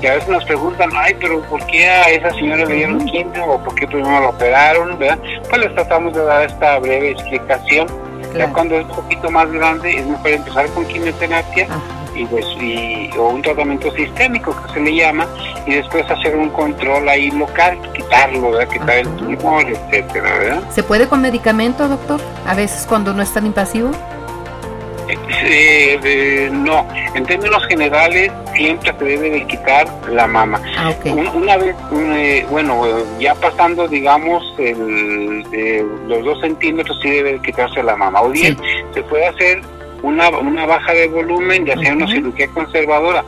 Y 0.00 0.06
a 0.06 0.14
veces 0.14 0.28
nos 0.28 0.44
preguntan, 0.44 0.90
ay, 0.96 1.14
pero 1.20 1.40
¿por 1.42 1.64
qué 1.66 1.86
a 1.88 2.10
esa 2.10 2.30
señora 2.34 2.64
le 2.64 2.74
dieron 2.74 3.04
quimio 3.06 3.44
o 3.46 3.62
por 3.62 3.74
qué 3.74 3.86
primero 3.86 4.20
la 4.20 4.28
operaron? 4.28 4.98
¿verdad? 4.98 5.18
Pues 5.48 5.60
les 5.62 5.74
tratamos 5.74 6.14
de 6.14 6.24
dar 6.24 6.44
esta 6.44 6.78
breve 6.78 7.10
explicación 7.10 7.86
ya 8.36 8.52
cuando 8.52 8.76
es 8.76 8.84
un 8.86 8.96
poquito 8.96 9.30
más 9.30 9.50
grande 9.50 9.96
es 9.96 10.06
mejor 10.06 10.30
empezar 10.30 10.68
con 10.70 10.86
quimioterapia 10.86 11.68
y 12.14 12.24
pues 12.26 12.46
y, 12.60 13.10
o 13.18 13.30
un 13.30 13.42
tratamiento 13.42 13.90
sistémico 13.92 14.54
que 14.62 14.74
se 14.74 14.80
le 14.80 14.96
llama 14.96 15.26
y 15.66 15.74
después 15.74 16.08
hacer 16.10 16.36
un 16.36 16.50
control 16.50 17.08
ahí 17.08 17.30
local, 17.30 17.78
quitarlo, 17.92 18.52
¿verdad? 18.52 18.68
quitar 18.72 18.98
el 18.98 19.08
tumor, 19.16 19.64
etcétera, 19.64 20.38
¿verdad? 20.38 20.62
¿Se 20.70 20.82
puede 20.82 21.08
con 21.08 21.22
medicamento, 21.22 21.88
doctor? 21.88 22.20
A 22.46 22.54
veces 22.54 22.86
cuando 22.86 23.12
no 23.12 23.22
es 23.22 23.32
tan 23.32 23.46
invasivo. 23.46 23.90
Eh, 25.08 26.48
no, 26.52 26.86
en 27.14 27.24
términos 27.24 27.64
generales 27.66 28.32
siempre 28.54 28.92
se 28.98 29.04
debe 29.04 29.30
de 29.30 29.46
quitar 29.46 29.86
la 30.10 30.26
mama. 30.26 30.60
Ah, 30.76 30.92
una 31.34 31.56
vez, 31.56 31.76
eh, 31.92 32.46
bueno, 32.50 32.82
ya 33.18 33.34
pasando, 33.34 33.86
digamos, 33.88 34.42
el, 34.58 35.44
los 36.06 36.24
dos 36.24 36.40
centímetros 36.40 36.98
sí 37.02 37.10
debe 37.10 37.32
de 37.34 37.42
quitarse 37.42 37.82
la 37.82 37.96
mama. 37.96 38.22
O 38.22 38.30
bien 38.30 38.56
se 38.92 39.02
puede 39.02 39.26
hacer 39.26 39.60
una, 40.02 40.30
una 40.30 40.66
baja 40.66 40.92
de 40.92 41.08
volumen 41.08 41.66
y 41.66 41.70
hacer 41.70 41.94
una 41.94 42.06
cirugía 42.06 42.48
conservadora. 42.48 43.24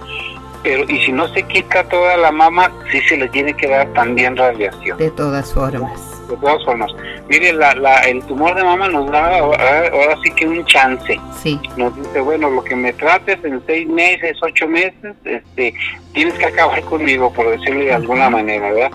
Pero, 0.63 0.85
y 0.91 0.99
si 1.05 1.13
no 1.13 1.29
se 1.29 1.43
quita 1.45 1.85
toda 1.85 2.17
la 2.17 2.33
mama, 2.33 2.73
sí 2.91 3.01
se 3.03 3.17
le 3.17 3.29
tiene 3.29 3.55
que 3.55 3.69
dar 3.69 3.87
también 3.93 4.37
radiación. 4.37 4.99
De 4.99 5.11
todas 5.11 5.53
formas 5.53 6.16
de 6.29 6.37
todas 6.37 6.65
formas. 6.65 6.91
Mire, 7.29 7.53
la, 7.53 7.75
la, 7.75 8.01
el 8.01 8.23
tumor 8.25 8.55
de 8.55 8.65
mama 8.65 8.89
nos 8.89 9.11
da 9.11 9.39
ahora, 9.39 10.17
sí 10.23 10.31
que 10.33 10.47
un 10.47 10.65
chance. 10.67 11.19
Sí. 11.43 11.61
Nos 11.77 11.95
dice, 11.97 12.21
bueno, 12.21 12.51
lo 12.51 12.63
que 12.63 12.77
me 12.77 12.93
trates 12.93 13.43
en 13.45 13.63
seis 13.67 13.89
meses, 13.89 14.37
ocho 14.43 14.67
meses, 14.69 15.15
este, 15.25 15.75
tienes 16.13 16.35
que 16.35 16.47
acabar 16.47 16.81
conmigo, 16.83 17.33
por 17.33 17.49
decirlo 17.51 17.81
de 17.81 17.95
alguna 17.95 18.31
manera, 18.31 18.73
¿verdad? 18.73 18.91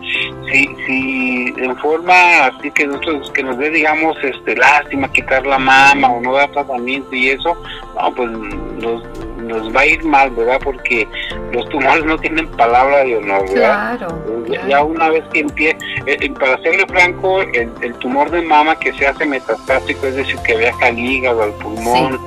Si, 0.52 0.68
si 0.86 1.54
en 1.58 1.76
forma 1.78 2.46
así 2.46 2.72
que 2.72 2.88
nosotros, 2.88 3.32
que 3.32 3.44
nos 3.44 3.58
dé, 3.58 3.70
digamos, 3.70 4.18
este, 4.24 4.56
lástima 4.56 5.12
quitar 5.12 5.46
la 5.46 5.60
mama 5.60 6.10
o 6.10 6.22
no 6.22 6.34
dar 6.34 6.52
tratamiento 6.52 7.16
y 7.16 7.30
eso, 7.30 7.56
no, 7.96 8.16
pues 8.16 8.30
nos 8.32 9.04
nos 9.42 9.76
va 9.76 9.82
a 9.82 9.86
ir 9.86 10.04
mal, 10.04 10.30
¿verdad? 10.32 10.60
Porque 10.64 11.08
los 11.52 11.68
tumores 11.70 12.06
no 12.06 12.18
tienen 12.18 12.48
palabra 12.52 13.04
de 13.04 13.18
honor, 13.18 13.50
¿verdad? 13.50 13.98
Claro. 13.98 14.46
Ya 14.68 14.84
una 14.84 15.10
vez 15.10 15.24
que 15.34 15.40
empieza, 15.40 15.78
eh, 16.06 16.18
eh, 16.20 16.30
para 16.40 16.62
serle 16.62 16.86
franco, 16.88 17.42
el, 17.42 17.94
tumor 18.00 18.30
de 18.32 18.42
mama 18.42 18.78
que 18.78 18.94
se 18.94 19.08
hace 19.08 19.26
metastásico, 19.26 20.08
es 20.08 20.16
decir, 20.16 20.38
que 20.46 20.58
viaja 20.58 20.88
al 20.88 20.98
hígado, 20.98 21.44
al 21.44 21.54
pulmón, 21.54 22.20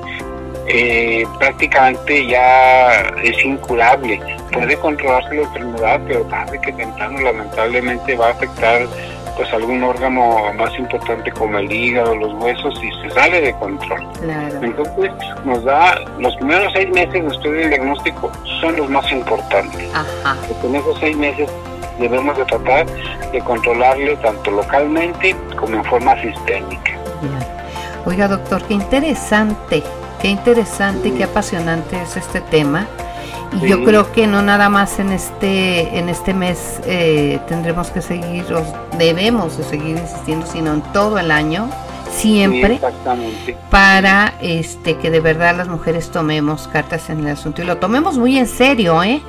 eh, 0.66 1.27
prácticamente 1.38 2.27
ya 2.27 3.00
es 3.22 3.44
incurable. 3.44 4.20
Puede 4.53 4.77
controlarse 4.79 5.35
la 5.35 5.42
enfermedad, 5.42 6.00
pero 6.07 6.22
tarde 6.22 6.61
que 6.61 6.72
temprano 6.72 7.20
lamentablemente 7.20 8.16
va 8.16 8.29
a 8.29 8.31
afectar 8.31 8.87
pues 9.37 9.53
algún 9.53 9.83
órgano 9.83 10.53
más 10.55 10.77
importante 10.79 11.31
como 11.33 11.59
el 11.59 11.70
hígado, 11.70 12.14
los 12.14 12.33
huesos 12.35 12.75
y 12.83 12.90
se 13.03 13.11
sale 13.14 13.40
de 13.40 13.55
control. 13.55 14.07
Entonces 14.62 15.11
nos 15.44 15.64
da, 15.64 16.01
los 16.18 16.35
primeros 16.37 16.73
seis 16.73 16.88
meses 16.90 17.25
después 17.25 17.53
del 17.53 17.68
diagnóstico 17.70 18.31
son 18.61 18.77
los 18.77 18.88
más 18.88 19.11
importantes. 19.11 19.88
Porque 20.49 20.66
en 20.66 20.75
esos 20.77 20.99
seis 21.01 21.16
meses 21.16 21.51
debemos 21.99 22.37
de 22.37 22.44
tratar 22.44 22.87
de 23.33 23.40
controlarle 23.40 24.16
tanto 24.16 24.51
localmente 24.51 25.35
como 25.57 25.77
en 25.77 25.85
forma 25.85 26.20
sistémica. 26.20 26.92
Oiga 28.07 28.29
doctor, 28.29 28.62
qué 28.64 28.75
interesante, 28.75 29.83
qué 30.20 30.29
interesante 30.29 31.09
y 31.09 31.12
qué 31.12 31.25
apasionante 31.25 32.01
es 32.01 32.16
este 32.16 32.40
tema. 32.40 32.87
Y 33.62 33.69
yo 33.69 33.85
creo 33.85 34.12
que 34.12 34.27
no 34.27 34.43
nada 34.43 34.69
más 34.69 34.99
en 34.99 35.12
este 35.12 35.99
en 35.99 36.09
este 36.09 36.35
mes 36.35 36.81
eh, 36.87 37.38
tendremos 37.49 37.90
que 37.90 38.03
seguir, 38.03 38.45
o 38.53 38.64
debemos 38.99 39.57
de 39.57 39.64
seguir 39.64 39.97
insistiendo, 39.97 40.47
sino 40.47 40.73
en 40.73 40.83
todo 40.93 41.19
el 41.19 41.31
año, 41.31 41.69
siempre, 42.11 42.81
para 43.71 44.35
este 44.40 44.97
que 44.97 45.11
de 45.11 45.21
verdad 45.21 45.57
las 45.57 45.69
mujeres 45.69 46.11
tomemos 46.11 46.69
cartas 46.69 47.11
en 47.11 47.21
el 47.21 47.29
asunto. 47.29 47.62
Y 47.62 47.64
lo 47.64 47.77
tomemos 47.77 48.19
muy 48.19 48.38
en 48.38 48.47
serio, 48.47 49.03
¿eh? 49.03 49.23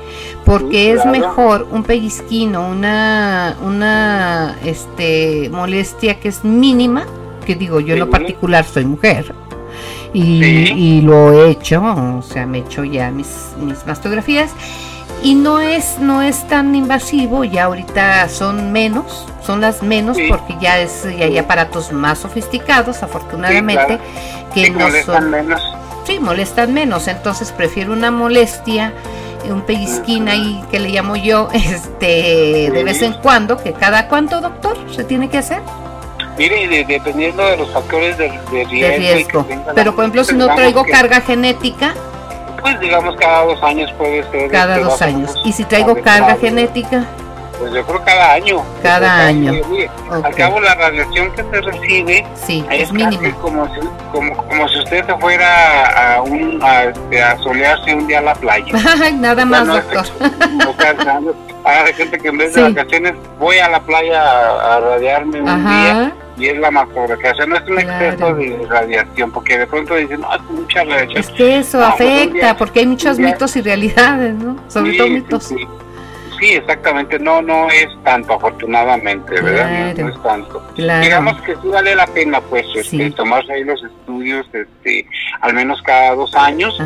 Porque 0.43 0.91
es 0.91 1.05
mejor 1.05 1.67
un 1.71 1.83
pellizquino, 1.83 2.67
una 2.67 3.55
una 3.63 4.57
este 4.63 5.49
molestia 5.51 6.19
que 6.19 6.29
es 6.29 6.43
mínima, 6.43 7.05
que 7.45 7.55
digo 7.55 7.79
yo 7.79 7.93
en 7.93 7.99
lo 7.99 8.09
particular 8.09 8.65
soy 8.65 8.85
mujer 8.85 9.33
y, 10.15 11.01
lo 11.01 11.31
he 11.31 11.51
hecho, 11.51 11.81
o 11.83 12.21
sea, 12.21 12.45
me 12.45 12.59
he 12.59 12.61
hecho 12.61 12.83
ya 12.83 13.11
mis, 13.11 13.27
mis 13.59 13.85
mastografías. 13.85 14.51
Y 15.23 15.33
no 15.33 15.59
es 15.59 15.97
no 15.99 16.21
es 16.21 16.47
tan 16.47 16.75
invasivo, 16.75 17.43
ya 17.45 17.63
ahorita 17.63 18.29
son 18.29 18.71
menos, 18.71 19.25
son 19.43 19.59
las 19.59 19.81
menos 19.81 20.17
porque 20.29 20.55
ya 20.61 20.79
es 20.79 21.03
ya 21.03 21.25
hay 21.25 21.37
aparatos 21.37 21.91
más 21.91 22.19
sofisticados, 22.19 23.01
afortunadamente, 23.01 23.97
que 24.53 24.69
no 24.69 24.79
molestan 24.79 25.23
son 25.23 25.31
menos. 25.31 25.61
Sí, 26.05 26.19
molestan 26.19 26.73
menos, 26.73 27.07
entonces 27.07 27.51
prefiero 27.51 27.93
una 27.93 28.11
molestia 28.11 28.93
un 29.51 29.61
pellizquín 29.61 30.27
ahí 30.27 30.63
que 30.71 30.79
le 30.79 30.89
llamo 30.89 31.15
yo, 31.15 31.49
este, 31.53 32.69
de 32.71 32.83
vez 32.83 33.01
en 33.01 33.13
cuando, 33.13 33.57
que 33.57 33.73
cada 33.73 34.07
cuánto, 34.07 34.41
doctor, 34.41 34.77
se 34.93 35.03
tiene 35.03 35.29
que 35.29 35.37
hacer. 35.37 35.61
Mire, 36.37 36.85
dependiendo 36.85 37.45
de 37.45 37.57
los 37.57 37.71
factores 37.71 38.17
de, 38.17 38.29
riesgo. 38.65 39.45
Pero, 39.73 39.95
por 39.95 40.03
ejemplo, 40.03 40.23
si 40.23 40.35
no 40.35 40.53
traigo 40.53 40.83
carga 40.83 41.21
genética. 41.21 41.93
Pues 42.61 42.79
digamos 42.79 43.15
cada 43.17 43.45
dos 43.45 43.61
años 43.61 43.91
puede 43.93 44.23
ser. 44.31 44.49
Cada 44.49 44.79
dos 44.79 45.01
años. 45.01 45.33
¿Y 45.45 45.51
si 45.51 45.63
traigo 45.65 45.95
carga 46.01 46.35
genética? 46.35 47.05
Pues 47.59 47.73
yo 47.73 47.85
creo 47.85 48.03
cada 48.03 48.33
año. 48.33 48.63
Cada 48.83 49.27
año. 49.27 49.53
Al 50.11 50.35
cabo 50.35 50.59
la 50.59 50.75
radiación 50.75 51.31
que 51.31 51.43
se 51.43 51.61
recibe 51.61 52.27
sí, 52.35 52.65
es, 52.69 52.91
mínima. 52.91 53.33
Como 53.35 53.65
si, 53.67 53.79
como, 54.11 54.35
como 54.35 54.67
si 54.67 54.79
usted 54.79 55.05
se 55.05 55.15
fuera 55.17 56.15
a, 56.15 56.21
un, 56.21 56.59
a, 56.61 56.85
este, 56.85 57.43
solearse 57.43 57.95
un 57.95 58.07
día 58.07 58.19
a 58.19 58.23
la 58.23 58.35
playa. 58.35 58.73
Nada 59.13 59.45
más, 59.45 59.67
doctor. 59.67 60.05
hay 61.63 61.93
gente 61.93 62.19
que 62.19 62.27
en 62.27 62.37
vez 62.37 62.53
de 62.53 62.61
vacaciones 62.61 63.13
voy 63.39 63.57
a 63.59 63.69
la 63.69 63.79
playa 63.79 64.21
a, 64.75 64.79
radiarme 64.81 65.41
un 65.41 65.67
día 65.67 66.13
y 66.37 66.47
es 66.47 66.57
la 66.57 66.71
macroradiación, 66.71 67.49
no 67.49 67.57
es 67.57 67.69
un 67.69 67.79
exceso 67.79 68.35
de 68.35 68.65
radiación, 68.69 69.31
porque 69.31 69.57
de 69.57 69.67
pronto 69.67 69.95
dicen, 69.95 70.21
no, 70.21 70.35
es 70.35 70.41
mucha 70.43 70.83
radiación. 70.83 71.17
Es 71.17 71.29
que 71.29 71.57
eso 71.57 71.77
pues, 71.77 71.89
afecta, 71.89 72.57
porque 72.57 72.79
hay 72.79 72.87
muchos 72.87 73.19
mitos 73.19 73.55
y 73.55 73.61
realidades, 73.61 74.35
¿no? 74.35 74.57
Sobre 74.67 74.97
todo 74.97 75.07
mitos. 75.07 75.43
Sí, 75.43 75.67
exactamente, 76.41 77.19
no 77.19 77.41
no 77.41 77.69
es 77.69 77.87
tanto 78.03 78.33
afortunadamente, 78.33 79.41
¿verdad? 79.41 79.95
No, 79.97 80.09
es 80.09 80.23
tanto. 80.23 80.61
Digamos 80.75 81.41
que 81.41 81.53
sí 81.55 81.67
vale 81.67 81.95
la 81.95 82.07
pena 82.07 82.41
pues 82.41 82.65
este, 82.75 83.11
tomarse 83.11 83.53
ahí 83.53 83.63
los 83.63 83.81
estudios 83.83 84.45
este 84.53 85.07
al 85.41 85.53
menos 85.53 85.81
cada 85.83 86.15
dos 86.15 86.33
años, 86.35 86.77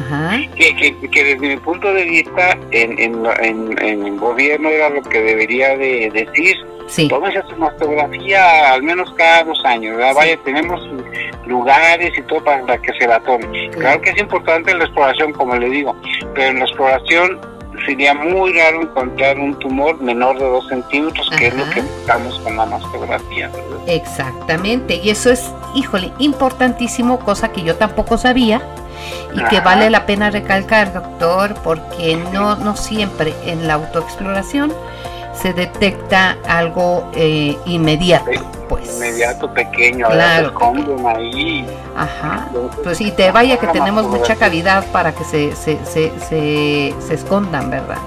que, 0.56 0.76
que, 1.10 1.24
desde 1.24 1.48
mi 1.48 1.58
punto 1.58 1.94
de 1.94 2.04
vista 2.04 2.58
en, 2.72 3.00
en, 3.00 3.26
en, 3.42 3.84
en 3.84 4.06
el 4.06 4.20
gobierno 4.20 4.70
era 4.70 4.90
lo 4.90 5.02
que 5.04 5.22
debería 5.22 5.78
de 5.78 6.10
decir, 6.12 6.56
Sí. 6.90 7.08
Tómese 7.08 7.44
su 7.48 7.56
mastografía 7.56 8.74
al 8.74 8.82
menos 8.82 9.14
cada 9.14 9.44
dos 9.44 9.64
años, 9.64 9.96
¿verdad? 9.96 10.16
Vaya, 10.16 10.38
tenemos 10.44 10.82
lugares 11.46 12.12
y 12.18 12.22
todo 12.24 12.44
para 12.44 12.78
que 12.80 12.92
se 12.94 13.08
la 13.08 13.20
tome. 13.20 13.70
Claro 13.70 14.02
que 14.02 14.10
es 14.10 14.18
importante 14.18 14.74
la 14.74 14.86
exploración, 14.86 15.32
como 15.34 15.56
le 15.56 15.70
digo, 15.70 15.96
pero 16.34 16.48
en 16.48 16.60
la 16.60 16.66
exploración 16.66 17.40
sería 17.86 18.14
muy 18.14 18.54
raro 18.54 18.82
encontrar 18.82 19.38
un 19.40 19.58
tumor 19.60 20.02
menor 20.02 20.38
de 20.38 20.46
dos 20.46 20.68
centímetros, 20.68 21.30
que 21.38 21.48
es 21.48 21.56
lo 21.56 21.70
que 21.70 21.82
buscamos 21.82 22.40
con 22.40 22.58
la 22.58 22.66
mastografía. 22.66 23.52
Exactamente, 23.88 24.96
y 24.96 25.10
eso 25.10 25.32
es, 25.32 25.52
híjole, 25.76 26.12
importantísimo, 26.20 27.20
cosa 27.20 27.52
que 27.52 27.64
yo 27.64 27.76
tampoco 27.76 28.18
sabía 28.18 28.62
y 29.34 29.44
que 29.46 29.62
vale 29.62 29.90
la 29.90 30.06
pena 30.06 30.30
recalcar, 30.30 30.94
doctor, 30.94 31.56
porque 31.64 32.18
no, 32.34 32.56
no 32.56 32.76
siempre 32.76 33.34
en 33.46 33.68
la 33.68 33.76
autoexploración 33.76 34.74
se 35.42 35.54
detecta 35.54 36.38
algo 36.48 37.10
eh, 37.14 37.58
inmediato, 37.66 38.30
pues. 38.68 38.96
Inmediato, 38.96 39.52
pequeño, 39.54 40.08
claro, 40.08 40.54
se 40.54 41.08
ahí. 41.08 41.66
Ajá. 41.96 42.50
Pues 42.84 43.02
y 43.02 43.12
te 43.12 43.32
vaya 43.32 43.58
que 43.58 43.68
tenemos 43.68 44.06
mucha 44.06 44.36
cavidad 44.36 44.86
para 44.92 45.14
que 45.14 45.24
se, 45.24 45.56
se, 45.56 45.84
se, 45.86 46.12
se, 46.20 46.94
se 47.00 47.14
escondan, 47.14 47.70
¿verdad? 47.70 47.98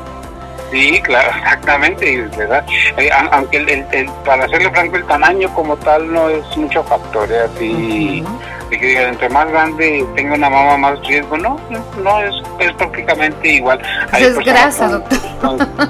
Sí, 0.72 1.00
claro, 1.02 1.30
exactamente, 1.36 2.26
¿verdad? 2.36 2.64
Eh, 2.96 3.10
aunque 3.30 3.58
el, 3.58 3.68
el, 3.68 4.06
para 4.24 4.46
hacerle 4.46 4.70
franco 4.70 4.96
el 4.96 5.04
tamaño 5.04 5.52
como 5.54 5.76
tal 5.76 6.10
no 6.10 6.30
es 6.30 6.56
mucho 6.56 6.82
factor, 6.82 7.30
¿eh? 7.30 7.40
así 7.44 8.24
de 8.70 8.78
que 8.78 8.86
digan 8.86 9.08
entre 9.08 9.28
más 9.28 9.50
grande 9.50 10.04
tenga 10.16 10.34
una 10.34 10.48
mama 10.48 10.78
más 10.78 11.06
riesgo, 11.06 11.36
no, 11.36 11.60
no 12.02 12.20
es, 12.20 12.34
es 12.58 12.72
prácticamente 12.72 13.48
igual. 13.48 13.78
es 14.18 14.38
grasa, 14.38 14.88
doctor. 14.88 15.18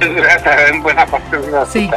es 0.00 0.14
grasa, 0.16 0.66
en 0.66 0.82
buena 0.82 1.06
parte 1.06 1.36
es 1.36 1.46
grasa. 1.48 1.72
Sí. 1.72 1.88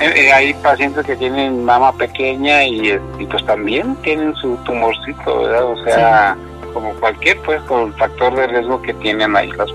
Eh, 0.00 0.32
hay 0.32 0.52
pacientes 0.54 1.06
que 1.06 1.14
tienen 1.14 1.64
mama 1.64 1.92
pequeña 1.92 2.64
y, 2.64 3.00
y, 3.20 3.26
pues 3.26 3.46
también 3.46 3.94
tienen 4.02 4.34
su 4.34 4.56
tumorcito, 4.64 5.42
¿verdad? 5.42 5.64
O 5.66 5.84
sea, 5.84 6.36
como 6.72 6.92
cualquier, 6.94 7.40
pues, 7.42 7.62
con 7.62 7.82
el 7.82 7.94
factor 7.94 8.34
de 8.34 8.48
riesgo 8.48 8.82
que 8.82 8.92
tienen 8.94 9.36
ahí 9.36 9.52
las 9.52 9.70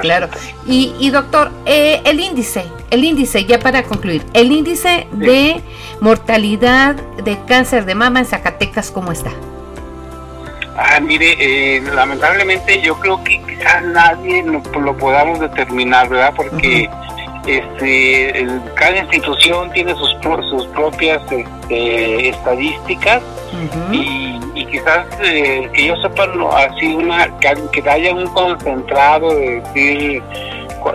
Claro. 0.00 0.28
Y, 0.66 0.94
y 0.98 1.10
doctor, 1.10 1.50
eh, 1.66 2.02
el 2.04 2.20
índice, 2.20 2.64
el 2.90 3.04
índice, 3.04 3.44
ya 3.44 3.58
para 3.58 3.82
concluir, 3.82 4.24
el 4.32 4.52
índice 4.52 5.06
de 5.12 5.60
mortalidad 6.00 6.94
de 6.94 7.38
cáncer 7.46 7.84
de 7.84 7.94
mama 7.94 8.20
en 8.20 8.26
Zacatecas, 8.26 8.90
¿cómo 8.90 9.12
está? 9.12 9.30
Ah, 10.76 11.00
mire, 11.00 11.36
eh, 11.40 11.80
lamentablemente 11.80 12.80
yo 12.80 12.98
creo 13.00 13.22
que 13.24 13.42
quizás 13.42 13.82
nadie 13.82 14.44
lo, 14.44 14.62
podamos 14.96 15.40
determinar, 15.40 16.08
¿verdad? 16.08 16.32
Porque 16.36 16.88
este, 17.48 18.46
cada 18.74 18.98
institución 18.98 19.70
tiene 19.72 19.94
sus, 19.94 20.14
sus 20.50 20.66
propias 20.68 21.22
este, 21.30 22.28
estadísticas 22.28 23.22
y, 23.90 24.38
quizás 24.66 25.06
eh, 25.24 25.68
que 25.72 25.86
yo 25.86 25.96
sepa 25.96 26.26
no, 26.26 26.52
así 26.52 26.94
una 26.94 27.26
que, 27.38 27.88
haya 27.88 28.12
un 28.12 28.26
concentrado 28.28 29.30
de 29.30 29.60
decir 29.60 30.22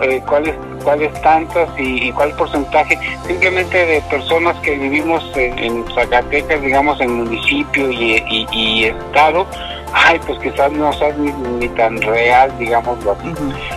eh, 0.02 0.22
cuáles 0.26 0.54
cuáles 0.84 1.12
tantas 1.22 1.68
y, 1.78 2.12
cuál 2.12 2.30
porcentaje 2.36 2.98
simplemente 3.26 3.84
de 3.86 4.00
personas 4.02 4.54
que 4.60 4.76
vivimos 4.76 5.24
en, 5.34 5.84
Zacatecas 5.92 6.62
digamos 6.62 7.00
en 7.00 7.14
municipio 7.14 7.90
y, 7.90 8.84
estado 8.84 9.46
ay 9.94 10.20
pues 10.26 10.38
quizás 10.40 10.70
no 10.72 10.92
sea 10.92 11.12
ni, 11.12 11.68
tan 11.70 12.00
real 12.02 12.52
digámoslo 12.58 13.12
así 13.12 13.32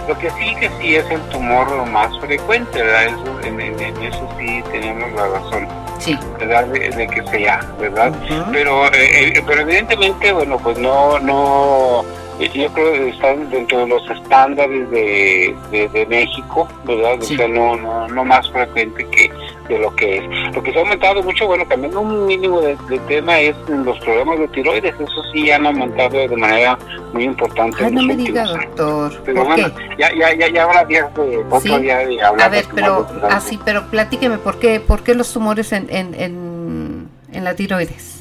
lo 0.08 0.18
que 0.18 0.30
sí 0.32 0.56
que 0.60 0.70
sí 0.80 0.96
es 0.96 1.10
el 1.10 1.22
tumor 1.30 1.70
lo 1.72 1.86
más 1.86 2.18
frecuente 2.20 2.82
verdad 2.82 3.06
eso, 3.06 3.40
en, 3.48 3.60
eso 4.04 4.30
sí 4.38 4.64
tenemos 4.72 5.12
la 5.14 5.28
razón 5.28 5.68
sí. 6.00 6.18
¿verdad? 6.40 6.66
De, 6.66 7.08
que 7.08 7.28
sea, 7.28 7.60
¿verdad? 7.80 8.14
Pero 8.52 8.88
eh, 8.88 9.30
eh, 9.30 9.44
pero 9.46 9.62
evidentemente, 9.62 10.32
bueno, 10.32 10.58
pues 10.60 10.78
no, 10.78 11.20
no, 11.20 12.04
yo 12.40 12.70
creo 12.74 12.94
que 12.94 13.10
están 13.10 13.50
dentro 13.50 13.80
de 13.80 13.88
los 13.88 14.10
estándares 14.10 14.90
de, 14.92 15.56
de, 15.72 16.06
México, 16.08 16.68
¿verdad? 16.86 17.18
O 17.20 17.24
sea, 17.24 17.48
no, 17.48 17.76
no, 17.76 18.08
no 18.08 18.24
más 18.24 18.50
frecuente 18.52 19.06
que 19.10 19.32
de 19.68 19.80
lo 19.80 19.96
que 19.96 20.18
es. 20.18 20.56
Lo 20.56 20.64
que 20.64 20.72
se 20.72 20.78
ha 20.78 20.82
aumentado 20.82 21.24
mucho, 21.24 21.48
bueno, 21.48 21.66
también 21.66 21.96
un 21.96 22.26
mínimo 22.26 22.62
de, 22.62 22.78
tema 23.08 23.40
es 23.40 23.56
los 23.70 23.98
problemas 24.00 24.40
de 24.40 24.48
tiroides, 24.50 24.94
eso 25.00 25.24
sí 25.34 25.52
han 25.52 25.66
aumentado 25.66 26.18
de 26.18 26.36
manera 26.36 26.78
muy 27.14 27.24
importante. 27.24 27.84
Ay, 27.84 27.92
no 27.92 28.04
me 28.04 28.16
diga, 28.16 28.44
doctor. 28.44 29.22
Pero 29.26 29.46
bueno, 29.46 29.70
ya, 29.98 30.14
ya, 30.14 30.34
ya, 30.34 30.48
ya 30.50 30.64
habrá 30.64 30.86
días 30.86 31.14
de, 31.16 31.44
otro 31.50 31.80
día 31.80 31.98
de 32.00 32.22
hablar. 32.22 32.48
A 32.48 32.50
ver, 32.50 32.66
pero, 32.74 33.08
así, 33.30 33.60
pero 33.64 33.88
platíqueme, 33.88 34.38
¿por 34.38 34.60
qué, 34.60 34.80
por 34.80 35.04
qué 35.04 35.16
los 35.16 35.32
tumores 35.32 35.72
en, 35.72 35.88
en, 35.90 36.14
en, 36.14 37.10
en 37.32 37.44
la 37.44 37.56
tiroides? 37.56 38.18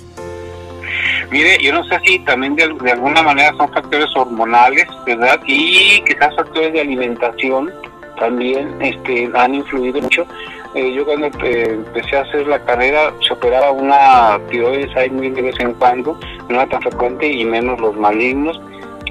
Mire, 1.30 1.58
yo 1.60 1.72
no 1.72 1.84
sé 1.84 1.98
si 2.04 2.18
también 2.20 2.54
de, 2.54 2.64
alguna 2.64 3.22
manera 3.22 3.52
son 3.56 3.72
factores 3.72 4.08
hormonales, 4.14 4.86
¿verdad? 5.04 5.40
Y 5.46 6.00
quizás 6.02 6.34
factores 6.36 6.72
de 6.72 6.80
alimentación 6.80 7.72
también 8.18 8.74
este, 8.80 9.28
han 9.34 9.54
influido 9.54 10.00
mucho. 10.00 10.26
Eh, 10.76 10.92
yo 10.92 11.06
cuando 11.06 11.28
eh, 11.42 11.70
empecé 11.70 12.18
a 12.18 12.20
hacer 12.20 12.46
la 12.46 12.58
carrera 12.62 13.10
se 13.26 13.32
operaba 13.32 13.70
una 13.70 14.38
tiroides 14.50 14.94
ahí 14.94 15.08
muy 15.08 15.30
de 15.30 15.40
vez 15.40 15.58
en 15.58 15.72
cuando, 15.72 16.20
no 16.50 16.56
era 16.56 16.66
tan 16.68 16.82
frecuente 16.82 17.26
y 17.26 17.46
menos 17.46 17.80
los 17.80 17.96
malignos. 17.96 18.60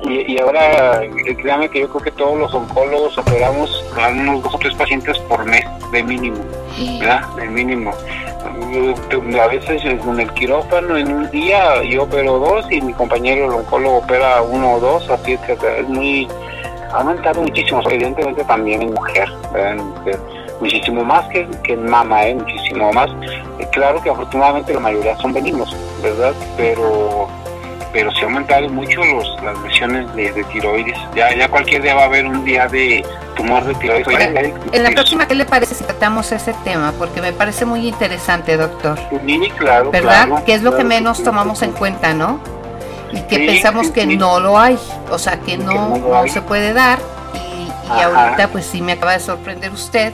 Y, 0.04 0.34
y 0.34 0.40
ahora, 0.40 1.04
eh, 1.04 1.36
créame 1.42 1.68
que 1.70 1.80
yo 1.80 1.90
creo 1.90 2.04
que 2.04 2.12
todos 2.12 2.38
los 2.38 2.54
oncólogos 2.54 3.18
operamos 3.18 3.84
a 4.00 4.10
unos 4.10 4.44
dos 4.44 4.54
o 4.54 4.60
tres 4.60 4.76
pacientes 4.76 5.18
por 5.22 5.44
mes, 5.46 5.66
de 5.92 6.04
mínimo, 6.04 6.38
¿verdad? 7.00 7.28
De 7.36 7.48
mínimo 7.48 7.92
a 9.42 9.48
veces 9.48 9.84
en 9.84 10.20
el 10.20 10.32
quirófano 10.34 10.98
en 10.98 11.12
un 11.12 11.30
día 11.32 11.84
yo 11.84 12.04
opero 12.04 12.38
dos 12.38 12.66
y 12.72 12.80
mi 12.80 12.94
compañero 12.94 13.46
el 13.46 13.54
oncólogo 13.54 13.98
opera 13.98 14.42
uno 14.44 14.74
o 14.74 14.80
dos, 14.80 15.10
así 15.10 15.34
es 15.34 15.40
que 15.42 15.54
es 15.54 15.88
muy, 15.88 16.28
ha 16.92 17.00
aumentado 17.00 17.42
muchísimo, 17.42 17.82
evidentemente 17.90 18.44
también 18.44 18.84
en 18.84 18.94
mujer, 18.94 19.28
muchísimo 20.60 21.04
más 21.04 21.28
que, 21.30 21.48
en 21.66 21.90
mama, 21.90 22.26
¿eh? 22.28 22.36
muchísimo 22.36 22.92
más. 22.94 23.10
Eh, 23.60 23.68
claro 23.72 24.02
que 24.02 24.10
afortunadamente 24.10 24.74
la 24.74 24.80
mayoría 24.80 25.16
son 25.18 25.34
benignos, 25.34 25.76
¿verdad? 26.02 26.34
Pero 26.58 27.28
pero 27.96 28.12
se 28.12 28.26
aumentado 28.26 28.68
mucho 28.68 29.02
los, 29.06 29.42
las 29.42 29.58
lesiones 29.62 30.14
de, 30.16 30.44
tiroides. 30.52 30.98
Ya, 31.16 31.34
ya 31.34 31.48
cualquier 31.48 31.82
día 31.82 31.96
va 31.96 32.02
a 32.02 32.06
haber 32.06 32.28
un 32.28 32.44
día 32.44 32.68
de 32.68 33.06
tumor 33.38 33.64
de 33.64 33.74
tiroides. 33.76 34.06
en 34.74 34.84
la 34.84 34.90
próxima, 34.92 35.26
¿qué 35.26 35.34
le 35.34 35.46
parece 35.46 35.76
si 35.76 35.86
tratamos 35.86 36.30
ese 36.34 36.54
tema? 36.66 36.94
Porque 36.98 37.22
me 37.22 37.32
parece 37.32 37.64
muy 37.64 37.88
interesante, 37.88 38.58
doctor. 38.58 39.00
Sí, 39.26 39.50
claro. 39.58 39.92
¿Verdad? 39.92 40.44
que 40.44 40.56
es 40.56 40.62
lo 40.62 40.76
que 40.76 40.84
menos 40.84 41.24
tomamos 41.24 41.62
en 41.62 41.72
cuenta, 41.72 42.14
¿no? 42.14 42.42
Y 43.14 43.22
que 43.22 43.40
pensamos 43.40 43.90
que 43.92 44.06
no 44.06 44.42
lo 44.42 44.60
hay, 44.60 44.78
o 45.10 45.18
sea, 45.18 45.40
que 45.40 45.58
no, 45.58 45.98
no, 45.98 46.28
se 46.28 46.42
puede 46.42 46.74
dar. 46.74 47.00
Y, 47.34 47.98
y 47.98 48.02
ahorita, 48.02 48.50
pues 48.50 48.66
sí 48.66 48.82
me 48.82 48.92
acaba 48.92 49.14
de 49.14 49.22
sorprender 49.22 49.72
usted, 49.72 50.12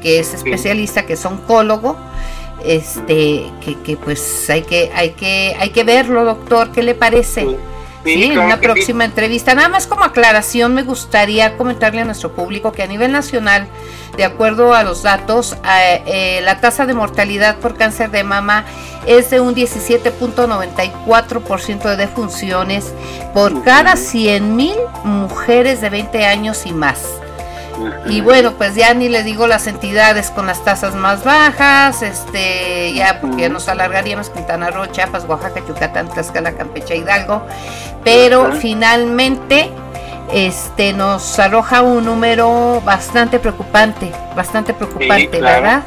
que 0.00 0.18
es 0.18 0.34
especialista, 0.34 1.06
que 1.06 1.14
es 1.14 1.24
oncólogo 1.24 1.96
este 2.64 3.50
que, 3.64 3.78
que 3.84 3.96
pues 3.96 4.50
hay 4.50 4.62
que 4.62 4.90
hay 4.94 5.10
que 5.10 5.56
hay 5.58 5.70
que 5.70 5.84
verlo 5.84 6.24
doctor 6.24 6.72
qué 6.72 6.82
le 6.82 6.94
parece 6.94 7.46
sí, 8.04 8.24
en 8.24 8.38
una 8.38 8.60
próxima 8.60 9.04
entrevista. 9.04 9.54
Nada 9.54 9.68
más 9.68 9.86
como 9.86 10.02
aclaración 10.04 10.74
me 10.74 10.82
gustaría 10.82 11.56
comentarle 11.56 12.02
a 12.02 12.04
nuestro 12.04 12.32
público 12.32 12.72
que 12.72 12.82
a 12.82 12.86
nivel 12.86 13.12
nacional 13.12 13.68
de 14.16 14.24
acuerdo 14.24 14.74
a 14.74 14.82
los 14.82 15.02
datos 15.02 15.56
eh, 15.64 16.40
la 16.42 16.60
tasa 16.60 16.86
de 16.86 16.94
mortalidad 16.94 17.58
por 17.58 17.76
cáncer 17.76 18.10
de 18.10 18.24
mama 18.24 18.64
es 19.06 19.30
de 19.30 19.38
un 19.40 19.54
17.94% 19.54 21.82
de 21.82 21.96
defunciones 21.96 22.92
por 23.32 23.62
cada 23.62 23.94
100 23.96 24.56
mil 24.56 24.74
mujeres 25.04 25.80
de 25.80 25.90
20 25.90 26.26
años 26.26 26.66
y 26.66 26.72
más 26.72 27.20
y 28.06 28.20
bueno, 28.20 28.52
pues 28.52 28.74
ya 28.74 28.94
ni 28.94 29.08
le 29.08 29.22
digo 29.22 29.46
las 29.46 29.66
entidades 29.66 30.30
con 30.30 30.46
las 30.46 30.64
tasas 30.64 30.94
más 30.94 31.24
bajas, 31.24 32.02
este, 32.02 32.92
ya 32.94 33.20
porque 33.20 33.48
nos 33.48 33.68
alargaríamos 33.68 34.30
Quintana 34.30 34.70
Roo, 34.70 34.86
Chiapas, 34.86 35.24
Oaxaca, 35.28 35.60
Yucatán, 35.66 36.08
Tlaxcala, 36.08 36.52
Campeche, 36.52 36.96
Hidalgo, 36.96 37.42
pero 38.04 38.52
finalmente 38.52 39.70
este 40.32 40.92
nos 40.92 41.38
arroja 41.38 41.82
un 41.82 42.04
número 42.04 42.80
bastante 42.84 43.38
preocupante, 43.38 44.12
bastante 44.34 44.74
preocupante, 44.74 45.40
¿verdad? 45.40 45.82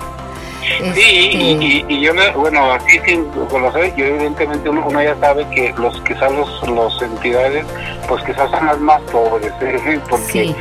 Sí, 0.94 1.02
y, 1.02 1.82
este 1.82 2.02
yo, 2.02 2.14
bueno, 2.40 2.72
así 2.72 3.00
sin 3.06 3.26
conocer, 3.50 3.94
yo 3.96 4.06
evidentemente 4.06 4.70
uno, 4.70 5.02
ya 5.02 5.16
sabe 5.20 5.46
que 5.50 5.74
los 5.78 6.00
quizás 6.02 6.32
los, 6.32 6.68
los 6.68 7.02
entidades, 7.02 7.66
pues 8.08 8.24
quizás 8.24 8.50
son 8.50 8.66
las 8.66 8.80
más 8.80 9.02
pobres, 9.12 9.52
¿eh? 9.62 10.00
porque 10.10 10.26
Sí, 10.32 10.56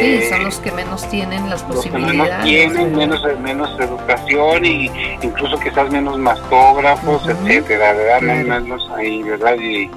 eh, 0.00 0.28
son 0.28 0.44
los 0.44 0.58
que 0.58 0.72
menos 0.72 1.08
tienen 1.08 1.48
las 1.50 1.62
posibilidades. 1.62 2.14
menos 2.14 2.42
tienen, 2.42 2.96
menos, 2.96 3.38
menos 3.40 3.80
educación 3.80 4.64
y 4.64 4.90
incluso 5.22 5.58
quizás 5.58 5.90
menos 5.90 6.18
mastógrafos, 6.18 7.26
etcétera, 7.28 7.92
¿verdad? 7.92 8.20
Menos 8.20 8.90
ahí, 8.96 9.22
¿verdad? 9.22 9.56
Y, 9.58 9.90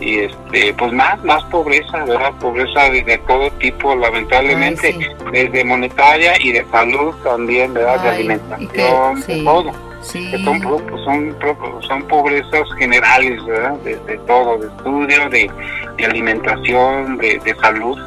y 0.00 0.18
este 0.20 0.74
pues 0.74 0.92
más 0.92 1.22
más 1.24 1.42
pobreza 1.44 2.04
verdad 2.04 2.32
pobreza 2.40 2.90
de, 2.90 3.18
todo 3.26 3.50
tipo 3.52 3.94
lamentablemente 3.94 4.94
desde 5.32 5.64
monetaria 5.64 6.34
y 6.40 6.52
de 6.52 6.66
salud 6.70 7.14
también 7.24 7.72
verdad 7.72 8.02
de 8.02 8.08
alimentación 8.10 9.20
de 9.26 9.44
todo 9.44 9.72
sí. 10.02 10.44
son, 10.44 10.60
son, 11.04 11.36
son 11.82 12.02
pobrezas 12.08 12.68
generales 12.78 13.44
verdad 13.46 13.74
de, 13.78 14.18
todo 14.26 14.58
de 14.58 14.66
estudio 14.66 15.28
de, 15.30 15.50
de 15.96 16.04
alimentación 16.04 17.16
de, 17.18 17.38
de 17.38 17.54
salud 17.56 17.98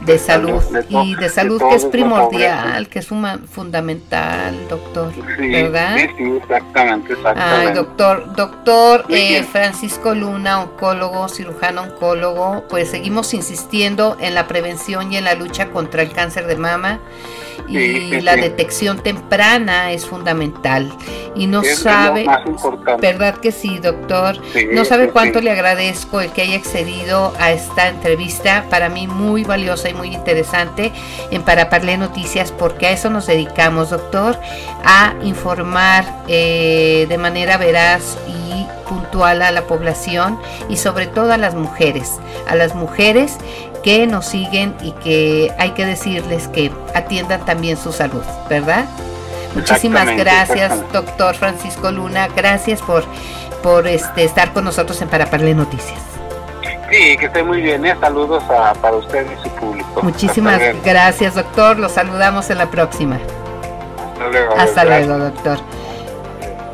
de 0.00 0.18
salud 0.18 0.62
y 0.88 1.14
de 1.16 1.28
salud 1.28 1.60
que 1.68 1.74
es 1.74 1.84
primordial, 1.84 2.88
que 2.88 3.00
es 3.00 3.06
fundamental, 3.06 4.56
doctor, 4.68 5.12
¿verdad? 5.38 5.96
Sí, 6.16 6.24
exactamente, 6.42 7.14
Ay, 7.36 7.72
doctor, 7.72 8.34
doctor 8.34 9.04
eh, 9.08 9.42
Francisco 9.42 10.14
Luna, 10.14 10.60
oncólogo, 10.60 11.28
cirujano 11.28 11.82
oncólogo, 11.82 12.64
pues 12.68 12.90
seguimos 12.90 13.34
insistiendo 13.34 14.16
en 14.20 14.34
la 14.34 14.46
prevención 14.46 15.12
y 15.12 15.16
en 15.16 15.24
la 15.24 15.34
lucha 15.34 15.70
contra 15.70 16.02
el 16.02 16.12
cáncer 16.12 16.46
de 16.46 16.56
mama 16.56 17.00
y 17.68 18.20
la 18.20 18.36
detección 18.36 18.98
temprana 18.98 19.92
es 19.92 20.06
fundamental. 20.06 20.92
Y 21.34 21.46
no 21.46 21.62
sabe, 21.62 22.26
¿verdad 23.00 23.36
que 23.36 23.52
sí, 23.52 23.78
doctor? 23.78 24.38
no 24.72 24.84
sabe 24.84 25.10
cuánto 25.10 25.40
le 25.40 25.50
agradezco 25.50 26.20
el 26.20 26.32
que 26.32 26.42
haya 26.42 26.56
accedido 26.56 27.32
a 27.38 27.52
esta 27.52 27.88
entrevista, 27.88 28.64
para 28.70 28.88
mí 28.88 29.06
muy 29.06 29.44
valiosa 29.44 29.88
y 29.88 29.94
muy 29.94 30.14
interesante 30.14 30.92
en 31.30 31.42
Paraparle 31.42 31.96
Noticias, 31.96 32.50
porque 32.50 32.86
a 32.88 32.90
eso 32.90 33.10
nos 33.10 33.26
dedicamos, 33.26 33.90
doctor, 33.90 34.38
a 34.84 35.14
informar 35.22 36.24
eh, 36.26 37.06
de 37.08 37.18
manera 37.18 37.56
veraz 37.56 38.18
y 38.26 38.66
puntual 38.88 39.42
a 39.42 39.50
la 39.50 39.66
población 39.66 40.38
y 40.68 40.76
sobre 40.76 41.06
todo 41.06 41.32
a 41.32 41.36
las 41.36 41.54
mujeres, 41.54 42.18
a 42.48 42.56
las 42.56 42.74
mujeres 42.74 43.36
que 43.88 44.06
nos 44.06 44.26
siguen 44.26 44.74
y 44.82 44.92
que 44.92 45.50
hay 45.56 45.70
que 45.70 45.86
decirles 45.86 46.46
que 46.48 46.70
atiendan 46.94 47.42
también 47.46 47.78
su 47.78 47.90
salud, 47.90 48.20
¿verdad? 48.46 48.84
Muchísimas 49.54 50.14
gracias, 50.14 50.92
doctor 50.92 51.34
Francisco 51.34 51.90
Luna. 51.90 52.28
Gracias 52.36 52.82
por, 52.82 53.02
por 53.62 53.86
este, 53.86 54.24
estar 54.24 54.52
con 54.52 54.64
nosotros 54.64 55.00
en 55.00 55.08
Paraparle 55.08 55.54
Noticias. 55.54 55.98
Sí, 56.90 57.16
que 57.16 57.24
esté 57.24 57.42
muy 57.42 57.62
bien. 57.62 57.86
¿eh? 57.86 57.96
Saludos 57.98 58.44
a, 58.50 58.74
para 58.74 58.96
usted 58.96 59.26
y 59.32 59.42
su 59.42 59.48
público. 59.54 60.02
Muchísimas 60.02 60.60
gracias, 60.84 61.36
doctor. 61.36 61.78
Los 61.78 61.92
saludamos 61.92 62.50
en 62.50 62.58
la 62.58 62.66
próxima. 62.70 63.18
Hasta 64.12 64.28
luego. 64.28 64.54
Hasta 64.54 64.84
luego, 64.84 65.18
doctor. 65.18 65.58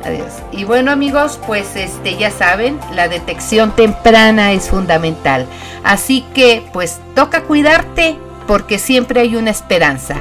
Adiós. 0.04 0.32
Y 0.52 0.64
bueno 0.64 0.90
amigos, 0.90 1.40
pues 1.46 1.76
este 1.76 2.16
ya 2.16 2.30
saben, 2.30 2.78
la 2.92 3.08
detección 3.08 3.74
temprana 3.74 4.52
es 4.52 4.68
fundamental. 4.68 5.46
Así 5.82 6.24
que 6.34 6.62
pues 6.72 7.00
toca 7.14 7.44
cuidarte 7.44 8.18
porque 8.46 8.78
siempre 8.78 9.20
hay 9.20 9.36
una 9.36 9.50
esperanza. 9.50 10.16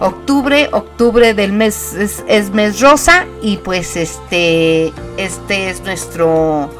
Octubre, 0.00 0.68
octubre 0.72 1.34
del 1.34 1.52
mes 1.52 1.94
es, 1.94 2.50
mes 2.50 2.80
rosa 2.80 3.26
y 3.42 3.56
pues 3.58 3.96
este 3.96 4.92
este 5.16 5.70
es 5.70 5.82
nuestro 5.82 6.70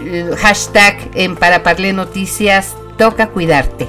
eh, 0.00 0.30
hashtag 0.38 0.96
en 1.14 1.36
para 1.36 1.62
Parle 1.62 1.92
Noticias, 1.92 2.76
toca 2.96 3.28
cuidarte. 3.28 3.88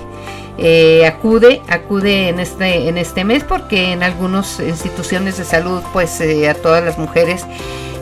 Eh, 0.57 1.05
acude, 1.05 1.61
acude 1.67 2.29
en 2.29 2.39
este, 2.39 2.87
en 2.87 2.97
este 2.97 3.25
mes 3.25 3.43
porque 3.43 3.91
en 3.91 4.03
algunas 4.03 4.59
instituciones 4.59 5.37
de 5.37 5.43
salud, 5.43 5.81
pues 5.91 6.21
eh, 6.21 6.49
a 6.49 6.53
todas 6.53 6.83
las 6.83 6.97
mujeres 6.97 7.45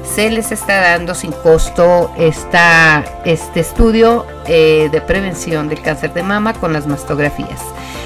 se 0.03 0.29
les 0.29 0.51
está 0.51 0.81
dando 0.81 1.15
sin 1.15 1.31
costo 1.31 2.11
esta, 2.17 3.03
este 3.25 3.61
estudio 3.61 4.25
eh, 4.45 4.89
de 4.91 5.01
prevención 5.01 5.69
del 5.69 5.81
cáncer 5.81 6.13
de 6.13 6.21
mama 6.21 6.53
con 6.53 6.73
las 6.73 6.85
mastografías. 6.85 7.61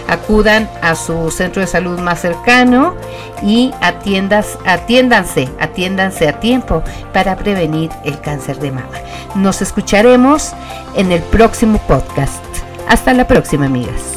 Acudan 0.07 0.69
a 0.81 0.95
su 0.95 1.29
centro 1.31 1.61
de 1.61 1.67
salud 1.67 1.99
más 1.99 2.21
cercano 2.21 2.95
y 3.43 3.73
atiendas, 3.81 4.57
atiéndanse, 4.65 5.49
atiéndanse 5.59 6.29
a 6.29 6.39
tiempo 6.39 6.81
para 7.11 7.35
prevenir 7.35 7.91
el 8.05 8.21
cáncer 8.21 8.57
de 8.59 8.71
mama. 8.71 8.87
Nos 9.35 9.61
escucharemos 9.61 10.53
en 10.95 11.11
el 11.11 11.21
próximo 11.23 11.77
podcast. 11.87 12.41
Hasta 12.87 13.13
la 13.13 13.27
próxima, 13.27 13.65
amigas. 13.65 14.16